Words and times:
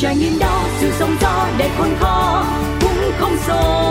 trải 0.00 0.16
nghiệm 0.16 0.38
đó, 0.38 0.64
sự 0.78 0.90
sống 0.98 1.16
gió 1.20 1.48
để 1.58 1.70
khôn 1.78 1.88
khó 2.00 2.44
cũng 2.80 3.12
không 3.18 3.36
xô 3.46 3.90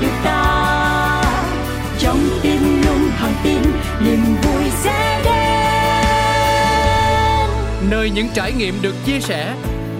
được 0.00 0.12
ta. 0.24 1.22
Trong 1.98 2.18
tim 2.42 2.82
luôn 2.86 3.10
thẳng 3.18 3.34
tin, 3.44 3.62
niềm 4.04 4.24
vui 4.42 4.64
sẽ 4.82 5.20
đến. 5.24 5.32
Nơi 7.90 8.10
những 8.10 8.28
trải 8.34 8.52
nghiệm 8.52 8.82
được 8.82 8.94
chia 9.06 9.20
sẻ, 9.20 9.54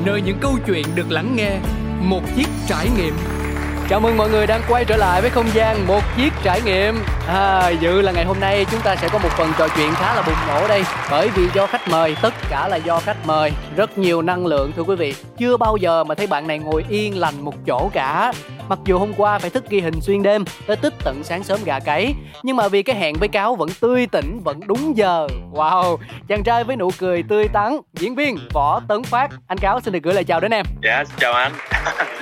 nơi 0.04 0.22
những 0.22 0.38
câu 0.40 0.58
chuyện 0.66 0.86
được 0.94 1.10
lắng 1.10 1.36
nghe, 1.36 1.58
một 2.00 2.22
chiếc 2.36 2.48
trải 2.68 2.88
nghiệm. 2.96 3.14
Chào 3.92 4.00
mừng 4.00 4.16
mọi 4.16 4.30
người 4.30 4.46
đang 4.46 4.60
quay 4.68 4.84
trở 4.84 4.96
lại 4.96 5.20
với 5.20 5.30
không 5.30 5.46
gian 5.54 5.86
một 5.86 6.00
chiếc 6.16 6.32
trải 6.42 6.60
nghiệm. 6.64 6.94
À, 7.28 7.68
Dự 7.68 8.00
là 8.02 8.12
ngày 8.12 8.24
hôm 8.24 8.40
nay 8.40 8.66
chúng 8.70 8.80
ta 8.80 8.96
sẽ 8.96 9.08
có 9.12 9.18
một 9.18 9.28
phần 9.28 9.52
trò 9.58 9.68
chuyện 9.76 9.90
khá 9.92 10.14
là 10.14 10.22
bùng 10.22 10.34
nổ 10.48 10.68
đây 10.68 10.82
Bởi 11.10 11.28
vì 11.28 11.42
do 11.54 11.66
khách 11.66 11.88
mời, 11.88 12.16
tất 12.22 12.34
cả 12.50 12.68
là 12.68 12.76
do 12.76 13.00
khách 13.00 13.26
mời. 13.26 13.52
Rất 13.76 13.98
nhiều 13.98 14.22
năng 14.22 14.46
lượng 14.46 14.72
thưa 14.76 14.82
quý 14.82 14.96
vị. 14.96 15.14
Chưa 15.38 15.56
bao 15.56 15.76
giờ 15.76 16.04
mà 16.04 16.14
thấy 16.14 16.26
bạn 16.26 16.46
này 16.46 16.58
ngồi 16.58 16.84
yên 16.88 17.18
lành 17.18 17.40
một 17.40 17.54
chỗ 17.66 17.90
cả. 17.92 18.32
Mặc 18.68 18.78
dù 18.84 18.98
hôm 18.98 19.12
qua 19.16 19.38
phải 19.38 19.50
thức 19.50 19.68
ghi 19.68 19.80
hình 19.80 20.00
xuyên 20.00 20.22
đêm 20.22 20.44
Tới 20.66 20.76
tích 20.76 20.94
tận 21.04 21.24
sáng 21.24 21.44
sớm 21.44 21.60
gà 21.64 21.78
cấy 21.78 22.14
Nhưng 22.42 22.56
mà 22.56 22.68
vì 22.68 22.82
cái 22.82 22.96
hẹn 22.96 23.14
với 23.18 23.28
cáo 23.28 23.56
vẫn 23.56 23.68
tươi 23.80 24.06
tỉnh, 24.06 24.40
vẫn 24.44 24.60
đúng 24.66 24.96
giờ. 24.96 25.26
Wow, 25.52 25.96
chàng 26.28 26.42
trai 26.42 26.64
với 26.64 26.76
nụ 26.76 26.90
cười 26.98 27.22
tươi 27.22 27.48
tắn 27.48 27.76
Diễn 27.94 28.14
viên 28.14 28.38
Võ 28.52 28.80
Tấn 28.88 29.02
Phát. 29.02 29.30
Anh 29.46 29.58
cáo 29.58 29.80
xin 29.80 29.92
được 29.92 30.02
gửi 30.02 30.14
lời 30.14 30.24
chào 30.24 30.40
đến 30.40 30.50
em. 30.50 30.66
Dạ, 30.82 31.04
chào 31.18 31.32
anh. 31.32 31.52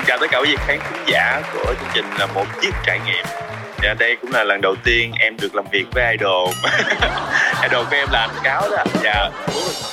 Chào 0.06 0.18
tất 0.20 0.26
cả 0.30 0.38
quý 0.38 0.48
vị 0.50 0.56
khán 0.66 0.78
giả 1.06 1.42
của 1.54 1.74
chương 1.80 1.90
trình 1.94 2.04
là 2.18 2.26
một 2.26 2.44
chiếc 2.60 2.70
trải 2.84 3.00
nghiệm. 3.06 3.49
Dạ, 3.82 3.94
đây 3.98 4.16
cũng 4.20 4.32
là 4.32 4.44
lần 4.44 4.60
đầu 4.60 4.74
tiên 4.84 5.12
em 5.20 5.36
được 5.40 5.54
làm 5.54 5.64
việc 5.72 5.84
với 5.94 6.10
idol. 6.12 6.48
Idol 7.62 7.84
của 7.90 7.96
em 7.96 8.08
là 8.12 8.20
anh 8.20 8.30
Cáo 8.44 8.62
đó 8.70 8.84
Dạ, 9.02 9.30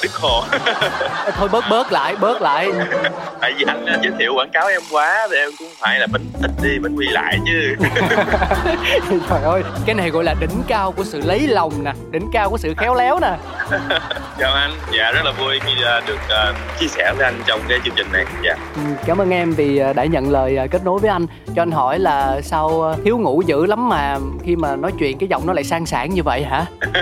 Đức 0.03 0.11
Hồ. 0.13 0.43
Thôi 1.37 1.49
bớt 1.51 1.63
bớt 1.69 1.91
lại, 1.91 2.15
bớt 2.15 2.41
lại. 2.41 2.69
Tại 3.41 3.53
vì 3.57 3.63
anh 3.67 3.85
giới 4.03 4.13
thiệu 4.19 4.33
quảng 4.35 4.49
cáo 4.53 4.67
em 4.67 4.81
quá 4.91 5.27
Thì 5.31 5.37
em 5.37 5.49
cũng 5.59 5.67
phải 5.79 5.99
là 5.99 6.07
bánh 6.07 6.21
ít 6.43 6.51
đi, 6.63 6.79
bánh 6.83 6.95
quy 6.95 7.07
lại 7.09 7.39
chứ. 7.45 7.75
Trời 9.29 9.41
ơi, 9.43 9.63
cái 9.85 9.95
này 9.95 10.09
gọi 10.09 10.23
là 10.23 10.35
đỉnh 10.39 10.63
cao 10.67 10.91
của 10.91 11.03
sự 11.03 11.21
lấy 11.25 11.47
lòng 11.47 11.83
nè 11.83 11.91
Đỉnh 12.11 12.29
cao 12.33 12.49
của 12.49 12.57
sự 12.57 12.73
khéo 12.77 12.95
léo 12.95 13.19
nè. 13.19 13.33
Chào 14.39 14.53
anh, 14.53 14.71
dạ 14.97 15.11
rất 15.11 15.21
là 15.25 15.31
vui 15.31 15.59
khi 15.65 15.71
à, 15.85 16.01
được 16.07 16.19
uh, 16.49 16.55
chia 16.79 16.87
sẻ 16.87 17.13
với 17.17 17.25
anh 17.25 17.41
trong 17.47 17.59
cái 17.69 17.79
chương 17.85 17.93
trình 17.97 18.07
này. 18.13 18.25
Dạ. 18.43 18.55
Ừ, 18.75 18.81
Cảm 19.05 19.17
ơn 19.21 19.29
em 19.29 19.51
vì 19.51 19.77
à, 19.77 19.93
đã 19.93 20.05
nhận 20.05 20.31
lời 20.31 20.57
kết 20.71 20.83
nối 20.85 20.99
với 20.99 21.09
anh. 21.09 21.25
Cho 21.55 21.61
anh 21.61 21.71
hỏi 21.71 21.99
là 21.99 22.41
sao 22.43 22.95
thiếu 23.05 23.17
ngủ 23.17 23.41
dữ 23.45 23.65
lắm 23.65 23.76
lắm 23.77 23.89
mà 23.89 24.17
khi 24.43 24.55
mà 24.55 24.75
nói 24.75 24.91
chuyện 24.99 25.17
cái 25.17 25.29
giọng 25.29 25.47
nó 25.47 25.53
lại 25.53 25.63
sang 25.63 25.85
sảng 25.85 26.13
như 26.13 26.23
vậy 26.23 26.43
hả? 26.43 26.65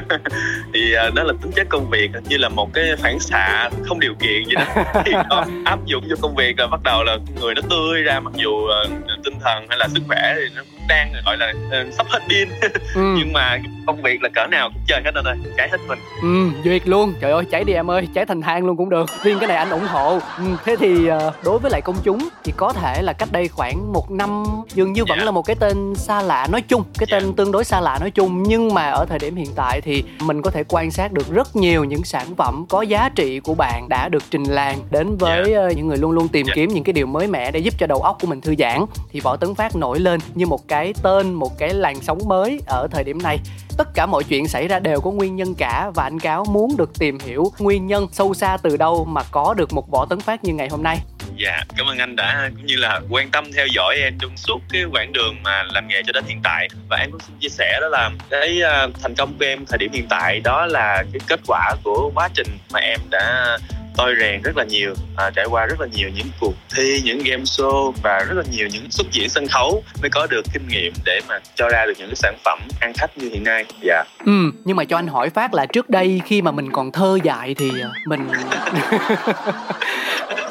Thì 0.74 0.96
uh, 1.08 1.14
đó 1.14 1.24
là 1.24 1.34
tính 1.42 1.52
chất 1.56 1.68
công 1.70 1.90
việc 1.90 2.12
như 2.30 2.38
là 2.38 2.50
một 2.50 2.74
cái 2.74 2.96
phản 2.98 3.20
xạ 3.20 3.70
không 3.84 4.00
điều 4.00 4.14
kiện 4.20 4.44
gì 4.46 4.56
đó. 4.56 4.66
Thì 5.06 5.12
nó 5.30 5.46
áp 5.66 5.86
dụng 5.86 6.04
cho 6.10 6.16
công 6.22 6.36
việc 6.36 6.60
là 6.60 6.68
bắt 6.68 6.84
đầu 6.84 7.04
là 7.04 7.18
người 7.42 7.56
nó 7.56 7.62
tươi 7.70 8.02
ra 8.02 8.20
mặc 8.20 8.34
dù 8.36 8.50
uh, 8.50 8.92
tinh 9.24 9.34
thần 9.44 9.66
hay 9.70 9.78
là 9.78 9.88
sức 9.88 10.04
khỏe 10.08 10.34
thì 10.36 10.56
nó 10.56 10.62
cũng 10.72 10.85
đang 10.88 11.14
gọi 11.26 11.38
là 11.38 11.54
uh, 11.68 11.94
sắp 11.94 12.08
hết 12.10 12.20
pin 12.30 12.50
ừ. 12.96 13.16
nhưng 13.18 13.34
mà 13.34 13.58
công 13.88 14.02
việc 14.02 14.24
là 14.24 14.30
cỡ 14.30 14.48
nào 14.48 14.70
cũng 14.74 14.82
chơi 14.88 15.02
hết 15.06 15.12
anh 15.16 15.26
ơi 15.26 15.38
cháy 15.58 15.70
hết 15.70 15.78
mình 15.88 16.00
ừ 16.22 16.50
duyệt 16.64 16.88
luôn 16.88 17.14
trời 17.22 17.32
ơi 17.32 17.44
cháy 17.52 17.64
đi 17.64 17.74
em 17.74 17.92
ơi 17.92 18.08
cháy 18.14 18.26
thành 18.26 18.42
than 18.42 18.66
luôn 18.66 18.78
cũng 18.78 18.90
được 18.90 19.10
riêng 19.24 19.40
cái 19.40 19.48
này 19.48 19.58
anh 19.58 19.70
ủng 19.70 19.88
hộ 19.88 20.20
ừ, 20.38 20.44
thế 20.66 20.76
thì 20.80 21.10
đối 21.44 21.60
với 21.60 21.72
lại 21.72 21.82
công 21.82 21.96
chúng 22.04 22.30
thì 22.44 22.54
có 22.58 22.74
thể 22.74 23.02
là 23.02 23.14
cách 23.14 23.30
đây 23.32 23.48
khoảng 23.48 23.94
một 23.94 24.12
năm 24.12 24.44
dường 24.74 24.94
như 24.94 25.02
vẫn 25.02 25.10
yeah. 25.10 25.20
Dạ. 25.20 25.26
là 25.26 25.32
một 25.32 25.46
cái 25.46 25.56
tên 25.60 25.96
xa 25.96 26.22
lạ 26.22 26.48
nói 26.52 26.62
chung 26.62 26.84
cái 26.98 27.08
tên 27.12 27.34
tương 27.34 27.52
đối 27.52 27.64
xa 27.64 27.82
lạ 27.82 27.98
nói 28.00 28.12
chung 28.12 28.44
nhưng 28.44 28.74
mà 28.74 28.90
ở 28.90 29.06
thời 29.06 29.20
điểm 29.20 29.36
hiện 29.36 29.50
tại 29.56 29.82
thì 29.82 30.04
mình 30.22 30.42
có 30.42 30.52
thể 30.52 30.64
quan 30.68 30.92
sát 30.92 31.12
được 31.12 31.32
rất 31.32 31.56
nhiều 31.56 31.84
những 31.84 32.04
sản 32.04 32.36
phẩm 32.36 32.66
có 32.70 32.82
giá 32.82 33.10
trị 33.16 33.40
của 33.40 33.56
bạn 33.56 33.90
đã 33.90 34.10
được 34.10 34.24
trình 34.32 34.44
làng 34.44 34.80
đến 34.92 35.18
với 35.18 35.52
yeah. 35.52 35.56
Ờ, 35.56 35.72
những 35.76 35.88
người 35.88 35.98
luôn 35.98 36.12
luôn 36.12 36.28
tìm 36.28 36.48
yeah. 36.48 36.56
kiếm 36.56 36.70
những 36.74 36.84
cái 36.84 36.94
điều 36.94 37.08
mới 37.08 37.28
mẻ 37.28 37.52
để 37.52 37.60
giúp 37.60 37.74
cho 37.78 37.88
đầu 37.88 38.02
óc 38.02 38.18
của 38.22 38.28
mình 38.28 38.42
thư 38.42 38.56
giãn 38.60 38.86
thì 39.12 39.20
võ 39.20 39.36
tấn 39.36 39.56
phát 39.56 39.76
nổi 39.76 40.00
lên 40.00 40.20
như 40.36 40.46
một 40.46 40.68
cái 40.68 40.75
cái 40.76 40.94
tên, 41.04 41.34
một 41.34 41.58
cái 41.58 41.74
làn 41.74 42.02
sóng 42.02 42.20
mới 42.28 42.62
ở 42.68 42.88
thời 42.92 43.04
điểm 43.04 43.22
này. 43.24 43.40
Tất 43.78 43.88
cả 43.94 44.06
mọi 44.06 44.24
chuyện 44.24 44.48
xảy 44.48 44.68
ra 44.68 44.80
đều 44.80 45.02
có 45.02 45.12
nguyên 45.12 45.36
nhân 45.36 45.56
cả 45.56 45.92
và 45.96 46.04
anh 46.04 46.20
cáo 46.20 46.46
muốn 46.46 46.78
được 46.78 47.00
tìm 47.00 47.18
hiểu 47.20 47.52
nguyên 47.60 47.88
nhân 47.88 48.08
sâu 48.12 48.34
xa 48.34 48.58
từ 48.64 48.78
đâu 48.78 49.06
mà 49.06 49.22
có 49.32 49.54
được 49.58 49.74
một 49.74 49.92
võ 49.92 50.06
tấn 50.06 50.20
phát 50.20 50.44
như 50.44 50.54
ngày 50.54 50.70
hôm 50.70 50.84
nay. 50.84 50.98
Dạ 51.38 51.64
cảm 51.78 51.88
ơn 51.88 51.98
anh 51.98 52.16
đã 52.16 52.50
cũng 52.56 52.66
như 52.66 52.76
là 52.76 53.02
quan 53.10 53.32
tâm 53.32 53.52
theo 53.54 53.68
dõi 53.76 53.96
em 53.96 54.18
trong 54.20 54.38
suốt 54.38 54.62
cái 54.70 54.84
quãng 54.92 55.14
đường 55.14 55.36
mà 55.44 55.64
làm 55.64 55.88
nghề 55.88 56.02
cho 56.06 56.12
đến 56.14 56.24
hiện 56.28 56.40
tại. 56.44 56.68
Và 56.90 56.98
em 56.98 57.12
cũng 57.12 57.20
xin 57.20 57.36
chia 57.40 57.50
sẻ 57.50 57.80
đó 57.82 57.88
là 57.88 58.12
cái 58.30 58.62
ờ, 58.62 58.90
thành 59.04 59.16
công 59.16 59.34
của 59.40 59.46
em 59.46 59.66
thời 59.66 59.78
điểm 59.78 59.92
hiện 59.94 60.08
tại 60.10 60.40
đó 60.40 60.66
là 60.66 61.04
cái 61.14 61.20
kết 61.28 61.40
quả 61.48 61.76
của 61.84 62.12
quá 62.16 62.30
trình 62.34 62.48
mà 62.72 62.80
em 62.80 63.00
đã 63.10 63.58
tôi 63.98 64.16
rèn 64.20 64.42
rất 64.42 64.58
là 64.58 64.64
nhiều 64.64 64.94
à, 65.18 65.32
trải 65.36 65.46
qua 65.50 65.66
rất 65.66 65.82
là 65.82 65.88
nhiều 65.96 66.10
những 66.16 66.28
cuộc 66.40 66.54
thi 66.76 67.02
những 67.04 67.20
game 67.24 67.44
show 67.44 67.92
và 68.04 68.26
rất 68.28 68.34
là 68.38 68.44
nhiều 68.52 68.68
những 68.74 68.92
xuất 68.92 69.08
diễn 69.12 69.30
sân 69.30 69.48
khấu 69.48 69.84
mới 70.02 70.10
có 70.10 70.28
được 70.30 70.46
kinh 70.54 70.68
nghiệm 70.68 70.94
để 71.06 71.20
mà 71.30 71.40
cho 71.56 71.70
ra 71.70 71.86
được 71.86 71.94
những 71.98 72.08
cái 72.08 72.16
sản 72.16 72.36
phẩm 72.46 72.60
ăn 72.82 72.94
khách 72.94 73.18
như 73.18 73.30
hiện 73.30 73.44
nay. 73.44 73.66
Dạ. 73.82 73.94
Yeah. 73.94 74.08
ừ 74.26 74.52
nhưng 74.66 74.78
mà 74.78 74.86
cho 74.86 74.98
anh 74.98 75.08
hỏi 75.08 75.30
phát 75.30 75.54
là 75.54 75.66
trước 75.66 75.90
đây 75.90 76.22
khi 76.26 76.42
mà 76.42 76.52
mình 76.52 76.72
còn 76.72 76.92
thơ 76.92 77.18
dại 77.24 77.56
thì 77.58 77.70
à, 77.82 77.90
mình 78.06 78.28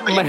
mình 0.16 0.26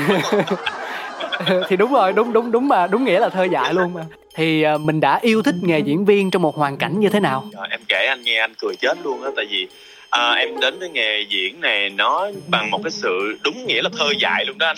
thì 1.69 1.77
đúng 1.77 1.93
rồi 1.93 2.13
đúng 2.13 2.33
đúng 2.33 2.51
đúng 2.51 2.67
mà 2.67 2.87
đúng 2.87 3.03
nghĩa 3.03 3.19
là 3.19 3.29
thơ 3.29 3.43
dại 3.43 3.73
luôn 3.73 3.93
mà. 3.93 4.01
Thì 4.35 4.63
à, 4.63 4.77
mình 4.77 4.99
đã 4.99 5.19
yêu 5.21 5.41
thích 5.41 5.55
nghề 5.61 5.79
diễn 5.79 6.05
viên 6.05 6.31
trong 6.31 6.41
một 6.41 6.55
hoàn 6.55 6.77
cảnh 6.77 6.99
như 6.99 7.09
thế 7.09 7.19
nào? 7.19 7.49
Em 7.69 7.79
kể 7.87 8.05
anh 8.05 8.21
nghe 8.21 8.39
anh 8.39 8.53
cười 8.61 8.75
chết 8.75 8.97
luôn 9.03 9.23
á 9.23 9.29
tại 9.35 9.45
vì 9.49 9.67
à, 10.15 10.33
em 10.33 10.59
đến 10.59 10.79
với 10.79 10.89
nghề 10.89 11.21
diễn 11.29 11.61
này 11.61 11.89
nó 11.89 12.27
bằng 12.47 12.71
một 12.71 12.79
cái 12.83 12.91
sự 12.91 13.37
đúng 13.43 13.65
nghĩa 13.67 13.81
là 13.81 13.89
thơ 13.97 14.05
dại 14.19 14.45
luôn 14.45 14.57
đó 14.57 14.67
anh. 14.67 14.77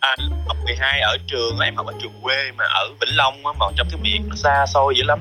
À, 0.00 0.16
học 0.46 0.56
12 0.64 1.00
ở 1.00 1.18
trường 1.26 1.58
em 1.58 1.76
học 1.76 1.86
ở 1.86 1.92
trường 2.02 2.12
quê 2.22 2.50
mà 2.56 2.64
ở 2.64 2.88
Vĩnh 3.00 3.16
Long 3.16 3.46
á 3.46 3.52
mà 3.60 3.66
trong 3.76 3.86
cái 3.90 4.00
miền 4.02 4.22
nó 4.28 4.34
xa 4.36 4.66
xôi 4.74 4.94
dữ 4.96 5.02
lắm. 5.04 5.18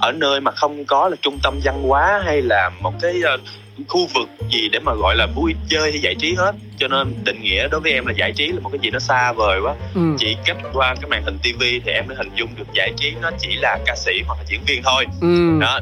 Ở 0.00 0.12
nơi 0.12 0.40
mà 0.40 0.50
không 0.50 0.84
có 0.84 1.08
là 1.08 1.16
trung 1.20 1.38
tâm 1.42 1.60
văn 1.64 1.82
hóa 1.82 2.22
hay 2.24 2.42
là 2.42 2.70
một 2.80 2.92
cái 3.00 3.14
uh, 3.34 3.40
khu 3.88 4.06
vực 4.14 4.28
gì 4.50 4.68
để 4.68 4.78
mà 4.78 4.94
gọi 4.94 5.16
là 5.16 5.26
vui 5.26 5.54
chơi 5.68 5.90
hay 5.90 6.00
giải 6.00 6.14
trí 6.14 6.34
hết. 6.34 6.52
Cho 6.78 6.88
nên 6.88 7.14
định 7.24 7.40
nghĩa 7.42 7.68
đối 7.68 7.80
với 7.80 7.92
em 7.92 8.06
là 8.06 8.12
giải 8.16 8.32
trí 8.32 8.46
là 8.46 8.60
một 8.60 8.70
cái 8.72 8.78
gì 8.82 8.90
nó 8.90 8.98
xa 8.98 9.32
vời 9.32 9.60
quá. 9.60 9.74
Ừ. 9.94 10.00
chỉ 10.18 10.36
cách 10.44 10.56
qua 10.72 10.94
cái 11.00 11.10
màn 11.10 11.22
hình 11.24 11.38
tivi 11.42 11.80
thì 11.84 11.92
em 11.92 12.04
mới 12.06 12.16
hình 12.16 12.30
dung 12.34 12.50
được 12.56 12.66
giải 12.74 12.92
trí 12.96 13.12
nó 13.22 13.30
chỉ 13.38 13.48
là 13.56 13.78
ca 13.86 13.94
sĩ 13.96 14.12
hoặc 14.26 14.38
là 14.38 14.44
diễn 14.48 14.60
viên 14.66 14.82
thôi. 14.82 15.04
Ừ. 15.20 15.58
đó 15.60 15.80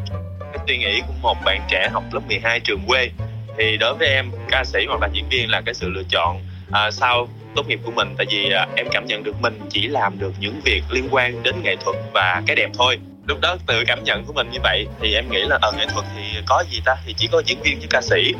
cái 0.56 0.64
suy 0.68 0.78
nghĩ 0.78 1.00
của 1.00 1.12
một 1.22 1.36
bạn 1.44 1.60
trẻ 1.68 1.88
học 1.92 2.04
lớp 2.12 2.20
12 2.28 2.60
trường 2.60 2.80
quê. 2.86 3.10
Thì 3.58 3.76
đối 3.76 3.94
với 3.94 4.08
em 4.08 4.30
ca 4.50 4.64
sĩ 4.64 4.86
hoặc 4.88 5.00
là 5.00 5.08
diễn 5.12 5.28
viên 5.30 5.50
là 5.50 5.60
cái 5.60 5.74
sự 5.74 5.88
lựa 5.88 6.02
chọn 6.08 6.40
à, 6.72 6.90
sau 6.90 7.28
tốt 7.54 7.68
nghiệp 7.68 7.80
của 7.84 7.90
mình. 7.90 8.14
Tại 8.16 8.26
vì 8.30 8.50
à, 8.50 8.66
em 8.76 8.86
cảm 8.92 9.06
nhận 9.06 9.22
được 9.22 9.40
mình 9.40 9.60
chỉ 9.70 9.86
làm 9.86 10.18
được 10.18 10.32
những 10.40 10.60
việc 10.64 10.82
liên 10.90 11.08
quan 11.10 11.42
đến 11.42 11.54
nghệ 11.62 11.76
thuật 11.76 11.96
và 12.14 12.42
cái 12.46 12.56
đẹp 12.56 12.70
thôi. 12.78 12.98
Lúc 13.26 13.38
đó 13.40 13.56
từ 13.66 13.84
cảm 13.86 14.04
nhận 14.04 14.24
của 14.24 14.32
mình 14.32 14.50
như 14.52 14.58
vậy 14.62 14.86
thì 15.00 15.14
em 15.14 15.30
nghĩ 15.30 15.42
là 15.42 15.58
ở 15.62 15.72
nghệ 15.72 15.86
thuật 15.86 16.04
thì 16.16 16.22
có 16.46 16.64
gì 16.70 16.80
ta? 16.84 16.96
Thì 17.06 17.14
chỉ 17.18 17.28
có 17.32 17.42
diễn 17.46 17.62
viên 17.62 17.78
với 17.78 17.88
ca 17.90 18.00
sĩ. 18.02 18.34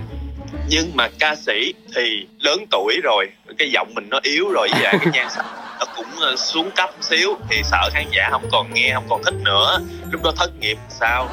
Nhưng 0.69 0.91
mà 0.95 1.09
ca 1.19 1.35
sĩ 1.35 1.75
thì 1.95 2.27
lớn 2.39 2.65
tuổi 2.71 3.01
rồi 3.03 3.27
cái 3.59 3.71
giọng 3.71 3.95
mình 3.95 4.09
nó 4.11 4.21
yếu 4.23 4.49
rồi 4.49 4.69
và 4.83 4.93
cái 4.93 5.13
nhan 5.13 5.27
sắc 5.31 5.45
nó 5.81 5.87
cũng 5.97 6.07
ờ, 6.21 6.37
xuống 6.37 6.71
cấp 6.71 6.91
xíu. 7.01 7.37
Thì 7.49 7.63
sợ 7.65 7.91
khán 7.93 8.05
giả 8.11 8.29
không 8.31 8.49
còn 8.53 8.75
nghe 8.75 8.91
không 8.95 9.07
còn 9.09 9.25
thích 9.25 9.35
nữa. 9.45 9.79
Lúc 10.11 10.23
đó 10.23 10.33
thất 10.37 10.51
nghiệp 10.61 10.79
sao? 10.89 11.29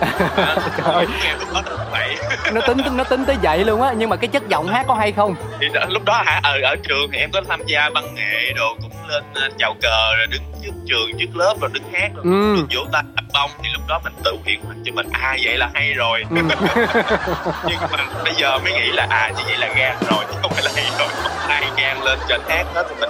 Trời. 0.78 1.06
nghe 1.24 1.34
lúc 1.40 1.48
đó 1.54 1.62
nó 1.70 1.86
vậy. 1.92 2.16
Nó 2.54 2.62
tính 2.62 2.78
nó 2.96 3.04
tính 3.04 3.26
tới 3.26 3.36
vậy 3.44 3.66
luôn 3.66 3.82
á 3.82 3.94
nhưng 3.98 4.10
mà 4.10 4.16
cái 4.16 4.28
chất 4.28 4.48
giọng 4.50 4.68
hát 4.68 4.86
có 4.88 4.94
hay 4.94 5.12
không? 5.12 5.36
Thì 5.62 5.68
đó, 5.74 5.82
lúc 5.90 6.06
đó 6.06 6.24
hả? 6.26 6.40
Ở 6.44 6.62
ở 6.64 6.76
trường 6.88 7.12
thì 7.12 7.18
em 7.18 7.32
có 7.32 7.42
tham 7.48 7.62
gia 7.66 7.90
văn 7.90 8.16
nghệ 8.16 8.54
đồ 8.56 8.76
cũng 8.82 8.92
lên 9.08 9.24
ờ, 9.34 9.50
chào 9.58 9.76
cờ 9.82 10.16
rồi 10.18 10.28
đứng 10.28 10.42
trước 10.64 10.72
trường 10.88 11.18
trước 11.20 11.36
lớp 11.36 11.56
rồi 11.62 11.70
đứng 11.74 11.84
hát 11.94 12.12
rồi 12.16 12.24
ừ. 12.24 12.56
được 12.56 12.68
vỗ 12.76 12.86
tay 12.92 13.04
đặt 13.16 13.26
bông. 13.34 13.52
Thì 13.64 13.70
lúc 13.74 13.82
đó 13.88 14.00
mình 14.04 14.14
tự 14.24 14.38
hiện 14.46 14.60
cho 14.86 14.92
mình. 14.94 15.08
À 15.12 15.38
vậy 15.44 15.58
là 15.58 15.70
hay 15.74 15.94
rồi. 15.94 16.24
Ừ. 16.30 16.36
nhưng 17.68 17.80
mà 17.92 18.06
bây 18.24 18.34
giờ 18.36 18.60
mới 18.60 18.74
nghĩ 18.74 18.92
là 18.92 19.08
à 19.10 19.32
như 19.38 19.44
vậy 19.46 19.58
là 19.58 19.68
gan 19.78 19.98
rồi 20.10 20.26
chứ 20.32 20.38
không 20.42 20.52
phải 20.52 20.64
là 20.64 20.72
hay 20.76 20.86
rồi. 21.00 21.08
Ai 21.48 21.64
gan 21.78 22.02
lên 22.02 22.20
trên 22.30 22.42
hát 22.50 22.66
hết 22.76 22.84
thì 22.90 22.96
mình 23.02 23.10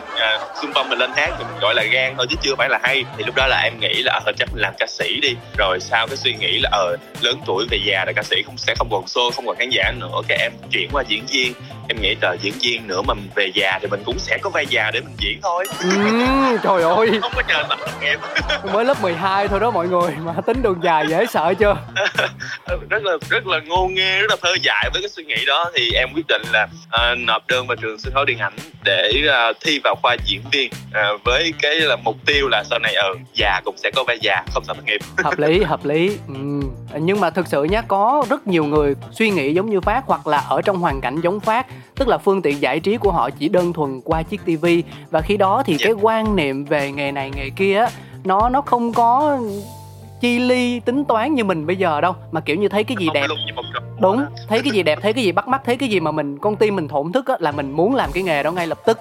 xung 0.61 0.71
phong 0.75 0.89
mình 0.89 0.99
lên 0.99 1.11
hát 1.15 1.29
thì 1.37 1.43
mình 1.43 1.59
gọi 1.61 1.75
là 1.75 1.83
gan 1.83 2.13
thôi 2.17 2.25
chứ 2.29 2.35
chưa 2.41 2.55
phải 2.57 2.69
là 2.69 2.79
hay. 2.83 3.05
Thì 3.17 3.23
lúc 3.23 3.35
đó 3.35 3.47
là 3.47 3.61
em 3.63 3.79
nghĩ 3.79 4.03
là 4.03 4.21
ờ 4.25 4.31
chắc 4.37 4.49
mình 4.53 4.61
làm 4.61 4.73
ca 4.79 4.85
sĩ 4.87 5.19
đi. 5.21 5.35
Rồi 5.57 5.79
sau 5.79 6.07
cái 6.07 6.17
suy 6.17 6.33
nghĩ 6.33 6.59
là 6.59 6.69
ờ 6.71 6.97
lớn 7.21 7.41
tuổi 7.45 7.65
về 7.71 7.77
già 7.85 8.05
là 8.05 8.11
ca 8.15 8.23
sĩ 8.23 8.43
không 8.45 8.57
sẽ 8.57 8.75
không 8.75 8.87
còn 8.91 9.03
show 9.05 9.31
không 9.31 9.45
còn 9.45 9.55
khán 9.55 9.69
giả 9.69 9.91
nữa 9.99 10.21
cái 10.27 10.37
em 10.37 10.51
chuyển 10.71 10.89
qua 10.91 11.03
diễn 11.07 11.25
viên. 11.25 11.53
Em 11.89 12.01
nghĩ 12.01 12.15
là 12.21 12.35
diễn 12.41 12.53
viên 12.61 12.87
nữa 12.87 13.01
mà 13.01 13.13
mình 13.13 13.29
về 13.35 13.51
già 13.53 13.79
thì 13.81 13.87
mình 13.87 14.03
cũng 14.05 14.19
sẽ 14.19 14.37
có 14.41 14.49
vai 14.49 14.65
già 14.65 14.91
để 14.91 15.01
mình 15.01 15.15
diễn 15.17 15.39
thôi. 15.43 15.65
Ừ, 15.79 16.57
trời 16.63 16.83
ơi. 16.83 17.09
Không 17.21 17.31
có 17.35 17.41
chờ 17.47 17.63
tập 17.69 17.79
nghiệp. 18.01 18.19
Mới 18.73 18.85
lớp 18.85 19.01
12 19.01 19.47
thôi 19.47 19.59
đó 19.59 19.71
mọi 19.71 19.87
người 19.87 20.11
mà 20.23 20.33
tính 20.45 20.61
đường 20.61 20.79
dài 20.83 21.05
dễ 21.07 21.25
sợ 21.25 21.53
chưa? 21.59 21.77
Rất 22.89 23.03
là 23.03 23.11
rất 23.29 23.47
là 23.47 23.59
ngô 23.59 23.87
nghê 23.87 24.19
rất 24.19 24.29
là 24.29 24.35
thơ 24.41 24.49
dại 24.61 24.89
với 24.93 25.01
cái 25.01 25.09
suy 25.09 25.23
nghĩ 25.23 25.45
đó. 25.45 25.71
Thì 25.75 25.91
em 25.91 26.09
quyết 26.15 26.27
định 26.27 26.41
là 26.51 26.63
uh, 26.63 27.17
nộp 27.17 27.47
đơn 27.47 27.67
vào 27.67 27.75
trường 27.75 27.99
sân 27.99 28.13
khấu 28.13 28.25
điện 28.25 28.39
ảnh 28.39 28.53
để 28.83 29.11
uh, 29.49 29.57
thi 29.61 29.79
vào 29.83 29.95
khoa 30.03 30.15
diễn 30.25 30.41
viên 30.51 30.71
uh, 30.87 31.23
với 31.23 31.53
cái 31.61 31.75
là 31.75 31.95
mục 31.95 32.15
tiêu 32.25 32.47
là 32.47 32.63
sau 32.69 32.79
này 32.79 32.95
ở 32.95 33.09
uh, 33.11 33.17
già 33.33 33.61
cũng 33.65 33.75
sẽ 33.77 33.91
có 33.95 34.03
vai 34.07 34.19
già 34.21 34.43
không 34.53 34.63
sợ 34.63 34.73
thất 34.73 34.85
nghiệp. 34.85 35.01
Hợp 35.23 35.39
lý 35.39 35.63
hợp 35.63 35.85
lý. 35.85 36.17
Ừ. 36.27 36.61
nhưng 36.99 37.19
mà 37.19 37.29
thực 37.29 37.47
sự 37.47 37.63
nhá 37.63 37.81
có 37.81 38.25
rất 38.29 38.47
nhiều 38.47 38.65
người 38.65 38.95
suy 39.11 39.29
nghĩ 39.29 39.53
giống 39.53 39.69
như 39.69 39.81
phát 39.81 40.03
hoặc 40.05 40.27
là 40.27 40.37
ở 40.37 40.61
trong 40.61 40.77
hoàn 40.77 41.01
cảnh 41.01 41.21
giống 41.21 41.39
phát 41.39 41.67
tức 41.95 42.07
là 42.07 42.17
phương 42.17 42.41
tiện 42.41 42.61
giải 42.61 42.79
trí 42.79 42.97
của 42.97 43.11
họ 43.11 43.29
chỉ 43.29 43.49
đơn 43.49 43.73
thuần 43.73 44.01
qua 44.01 44.23
chiếc 44.23 44.41
tivi 44.45 44.83
và 45.11 45.21
khi 45.21 45.37
đó 45.37 45.63
thì 45.65 45.77
cái 45.79 45.91
quan 45.91 46.35
niệm 46.35 46.65
về 46.65 46.91
nghề 46.91 47.11
này 47.11 47.31
nghề 47.35 47.49
kia 47.49 47.85
nó 48.23 48.49
nó 48.49 48.61
không 48.61 48.93
có 48.93 49.39
chi 50.21 50.39
ly 50.39 50.79
tính 50.79 51.05
toán 51.05 51.35
như 51.35 51.43
mình 51.43 51.65
bây 51.65 51.75
giờ 51.75 52.01
đâu. 52.01 52.15
Mà 52.31 52.41
kiểu 52.41 52.55
như 52.55 52.69
thấy 52.69 52.83
cái 52.83 52.97
gì 52.99 53.07
đẹp 53.13 53.27
đúng 53.99 54.25
thấy 54.47 54.61
cái 54.63 54.71
gì 54.71 54.83
đẹp 54.83 54.99
thấy 55.01 55.13
cái 55.13 55.23
gì 55.23 55.31
bắt 55.31 55.47
mắt 55.47 55.61
thấy 55.65 55.77
cái 55.77 55.89
gì 55.89 55.99
mà 55.99 56.11
mình 56.11 56.37
con 56.39 56.55
tim 56.55 56.75
mình 56.75 56.87
thổn 56.87 57.11
thức 57.11 57.27
á 57.27 57.35
là 57.39 57.51
mình 57.51 57.71
muốn 57.71 57.95
làm 57.95 58.11
cái 58.11 58.23
nghề 58.23 58.43
đó 58.43 58.51
ngay 58.51 58.67
lập 58.67 58.77
tức 58.85 58.99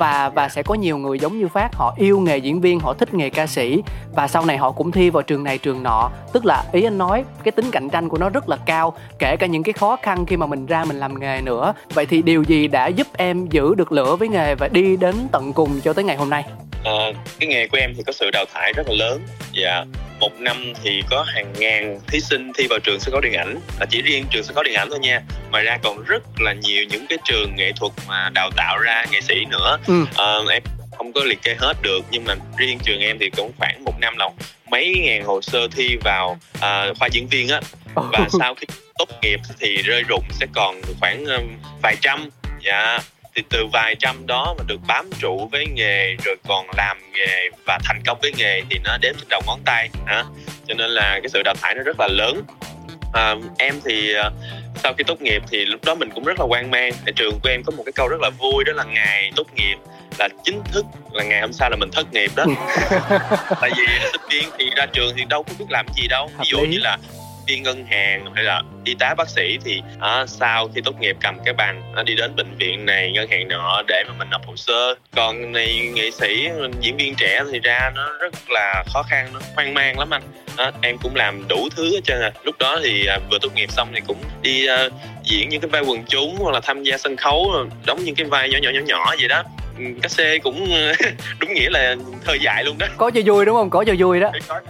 và 0.00 0.28
và 0.34 0.48
sẽ 0.48 0.62
có 0.62 0.74
nhiều 0.74 0.98
người 0.98 1.18
giống 1.18 1.38
như 1.38 1.48
phát. 1.48 1.74
Họ 1.74 1.94
yêu 1.98 2.20
nghề 2.20 2.38
diễn 2.38 2.60
viên 2.60 2.80
họ 2.80 2.94
thích 2.94 3.14
nghề 3.14 3.30
ca 3.30 3.46
sĩ. 3.46 3.82
Và 4.14 4.28
sau 4.28 4.44
này 4.44 4.56
họ 4.56 4.70
cũng 4.70 4.92
thi 4.92 5.10
vào 5.10 5.22
trường 5.22 5.44
này 5.44 5.58
trường 5.58 5.82
nọ. 5.82 6.10
Tức 6.32 6.46
là 6.46 6.64
ý 6.72 6.84
anh 6.84 6.98
nói 6.98 7.24
cái 7.44 7.52
tính 7.52 7.70
cạnh 7.70 7.90
tranh 7.90 8.08
của 8.08 8.18
nó 8.18 8.28
rất 8.28 8.48
là 8.48 8.56
cao 8.66 8.96
kể 9.18 9.36
cả 9.36 9.46
những 9.46 9.62
cái 9.62 9.72
khó 9.72 9.96
khăn 10.02 10.26
khi 10.26 10.36
mà 10.36 10.46
mình 10.46 10.66
ra 10.66 10.84
mình 10.84 11.00
làm 11.00 11.20
nghề 11.20 11.40
nữa. 11.40 11.74
Vậy 11.94 12.06
thì 12.06 12.22
điều 12.22 12.42
gì 12.42 12.68
đã 12.68 12.86
giúp 12.86 13.06
em 13.16 13.46
giữ 13.46 13.74
được 13.74 13.92
lửa 13.92 14.16
với 14.16 14.28
nghề 14.28 14.54
và 14.54 14.68
đi 14.68 14.96
đến 14.96 15.14
tận 15.32 15.52
cùng 15.52 15.80
cho 15.80 15.92
tới 15.92 16.04
ngày 16.04 16.16
hôm 16.16 16.30
nay? 16.30 16.44
À, 16.84 17.12
cái 17.38 17.48
nghề 17.48 17.68
của 17.68 17.78
em 17.78 17.92
thì 17.96 18.02
có 18.06 18.12
sự 18.12 18.30
đào 18.30 18.44
thải 18.54 18.72
rất 18.72 18.82
là 18.88 18.94
lớn. 18.94 19.20
Dạ 19.52 19.84
một 20.20 20.32
năm 20.38 20.72
thì 20.82 21.02
có 21.10 21.24
hàng 21.34 21.52
ngàn 21.58 22.00
thí 22.06 22.20
sinh 22.20 22.52
thi 22.58 22.66
vào 22.70 22.78
trường 22.78 23.00
sân 23.00 23.12
khấu 23.12 23.20
điện 23.20 23.32
ảnh. 23.32 23.58
Là 23.80 23.86
chỉ 23.90 24.02
riêng 24.02 24.24
trường 24.30 24.42
sân 24.44 24.54
khấu 24.54 24.64
điện 24.64 24.74
ảnh 24.74 24.90
thôi 24.90 24.98
nha. 24.98 25.22
Ngoài 25.50 25.64
ra 25.64 25.78
còn 25.82 26.04
rất 26.04 26.22
là 26.40 26.52
nhiều 26.52 26.84
những 26.84 27.06
cái 27.08 27.18
trường 27.24 27.56
nghệ 27.56 27.72
thuật 27.76 27.92
mà 28.08 28.30
đào 28.34 28.50
tạo 28.56 28.78
ra 28.78 29.04
nghệ 29.10 29.20
sĩ 29.20 29.34
nữa 29.50 29.78
ừ. 29.90 30.06
à, 30.16 30.34
em 30.50 30.62
không 30.98 31.12
có 31.12 31.20
liệt 31.24 31.42
kê 31.42 31.54
hết 31.58 31.74
được 31.82 32.00
nhưng 32.10 32.24
mà 32.24 32.34
riêng 32.56 32.78
trường 32.84 33.00
em 33.00 33.18
thì 33.20 33.30
cũng 33.36 33.52
khoảng 33.58 33.84
một 33.84 33.94
năm 34.00 34.16
là 34.16 34.28
mấy 34.70 34.94
ngàn 35.04 35.24
hồ 35.24 35.40
sơ 35.40 35.68
thi 35.68 35.96
vào 36.04 36.38
uh, 36.56 36.98
khoa 36.98 37.08
diễn 37.12 37.26
viên 37.28 37.48
á. 37.48 37.60
Và 37.94 38.28
sau 38.40 38.54
khi 38.54 38.66
tốt 38.98 39.08
nghiệp 39.22 39.40
thì 39.60 39.76
rơi 39.76 40.02
rụng 40.08 40.24
sẽ 40.30 40.46
còn 40.52 40.80
khoảng 41.00 41.24
um, 41.24 41.44
vài 41.82 41.96
trăm. 42.00 42.30
Dạ. 42.66 42.98
Thì 43.34 43.42
từ 43.48 43.66
vài 43.72 43.94
trăm 43.98 44.26
đó 44.26 44.54
mà 44.58 44.64
được 44.66 44.80
bám 44.86 45.10
trụ 45.18 45.48
với 45.52 45.66
nghề 45.66 46.16
rồi 46.24 46.36
còn 46.48 46.66
làm 46.76 46.96
nghề 47.12 47.48
và 47.66 47.78
thành 47.84 48.02
công 48.06 48.18
với 48.22 48.32
nghề 48.36 48.62
thì 48.70 48.78
nó 48.84 48.98
đếm 49.00 49.14
trên 49.14 49.28
đầu 49.28 49.42
ngón 49.46 49.60
tay 49.64 49.88
hả? 50.06 50.24
Cho 50.68 50.74
nên 50.74 50.90
là 50.90 51.20
cái 51.22 51.28
sự 51.28 51.42
đào 51.44 51.54
thải 51.62 51.74
nó 51.74 51.82
rất 51.82 52.00
là 52.00 52.08
lớn. 52.08 52.42
À, 53.12 53.34
em 53.58 53.80
thì 53.84 54.14
uh, 54.18 54.32
sau 54.82 54.92
khi 54.98 55.04
tốt 55.04 55.22
nghiệp 55.22 55.42
thì 55.50 55.64
lúc 55.64 55.84
đó 55.84 55.94
mình 55.94 56.10
cũng 56.14 56.24
rất 56.24 56.40
là 56.40 56.46
hoang 56.48 56.70
mang. 56.70 56.92
Tại 57.04 57.12
trường 57.16 57.40
của 57.42 57.48
em 57.48 57.62
có 57.66 57.72
một 57.76 57.82
cái 57.86 57.92
câu 57.92 58.08
rất 58.08 58.20
là 58.20 58.30
vui 58.30 58.64
đó 58.64 58.72
là 58.72 58.84
ngày 58.84 59.32
tốt 59.36 59.46
nghiệp 59.56 59.76
là 60.18 60.28
chính 60.44 60.62
thức 60.72 60.84
là 61.12 61.24
ngày 61.24 61.40
hôm 61.40 61.52
sau 61.52 61.70
là 61.70 61.76
mình 61.76 61.90
thất 61.92 62.12
nghiệp 62.12 62.30
đó. 62.36 62.44
Tại 63.60 63.70
vì 63.76 63.84
sinh 64.12 64.20
viên 64.30 64.48
thì 64.58 64.70
ra 64.76 64.86
trường 64.86 65.12
thì 65.16 65.24
đâu 65.24 65.42
có 65.42 65.52
biết 65.58 65.64
làm 65.68 65.86
gì 65.96 66.08
đâu. 66.08 66.30
Ví 66.38 66.44
dụ 66.46 66.58
như 66.60 66.78
là 66.78 66.98
viên 67.50 67.62
ngân 67.62 67.84
hàng 67.86 68.34
hay 68.34 68.44
là 68.44 68.62
y 68.84 68.94
tá 68.94 69.14
bác 69.14 69.28
sĩ 69.28 69.58
thì 69.64 69.82
à, 70.00 70.26
sau 70.26 70.68
khi 70.74 70.80
tốt 70.84 71.00
nghiệp 71.00 71.16
cầm 71.20 71.38
cái 71.44 71.54
bằng 71.54 71.92
à, 71.96 72.02
đi 72.02 72.14
đến 72.14 72.36
bệnh 72.36 72.56
viện 72.58 72.86
này 72.86 73.12
ngân 73.12 73.30
hàng 73.30 73.48
nọ 73.48 73.82
để 73.88 74.04
mà 74.08 74.14
mình 74.18 74.30
nộp 74.30 74.46
hồ 74.46 74.56
sơ. 74.56 74.94
Còn 75.16 75.52
này 75.52 75.90
nghệ 75.94 76.10
sĩ 76.10 76.48
diễn 76.80 76.96
viên 76.96 77.14
trẻ 77.14 77.42
thì 77.52 77.58
ra 77.58 77.92
nó 77.94 78.12
rất 78.20 78.34
là 78.50 78.84
khó 78.92 79.02
khăn 79.02 79.30
nó 79.32 79.40
hoang 79.54 79.74
mang 79.74 79.98
lắm 79.98 80.10
anh. 80.10 80.22
À, 80.56 80.72
em 80.82 80.98
cũng 81.02 81.16
làm 81.16 81.48
đủ 81.48 81.68
thứ 81.76 81.92
hết 81.92 82.00
trơn 82.04 82.20
à. 82.22 82.30
Lúc 82.44 82.58
đó 82.58 82.80
thì 82.84 83.06
à, 83.06 83.18
vừa 83.30 83.38
tốt 83.42 83.54
nghiệp 83.54 83.70
xong 83.70 83.88
thì 83.94 84.00
cũng 84.06 84.18
đi 84.42 84.66
à, 84.66 84.88
diễn 85.24 85.48
những 85.48 85.60
cái 85.60 85.68
vai 85.68 85.82
quần 85.82 86.04
chúng 86.08 86.36
hoặc 86.38 86.52
là 86.52 86.60
tham 86.60 86.82
gia 86.82 86.98
sân 86.98 87.16
khấu 87.16 87.52
đóng 87.86 88.04
những 88.04 88.14
cái 88.14 88.26
vai 88.26 88.48
nhỏ 88.48 88.58
nhỏ 88.62 88.70
nhỏ 88.70 88.80
nhỏ 88.86 89.14
vậy 89.18 89.28
đó. 89.28 89.42
Ừ, 89.78 89.84
các 90.02 90.10
xe 90.10 90.38
cũng 90.38 90.68
đúng 91.40 91.54
nghĩa 91.54 91.70
là 91.70 91.96
thời 92.24 92.38
dài 92.40 92.64
luôn 92.64 92.78
đó. 92.78 92.86
Có 92.96 93.10
cho 93.10 93.20
vui 93.24 93.44
đúng 93.44 93.56
không? 93.56 93.70
Có 93.70 93.84
cho 93.84 93.94
vui 93.98 94.20
đó. 94.20 94.30
Có, 94.48 94.60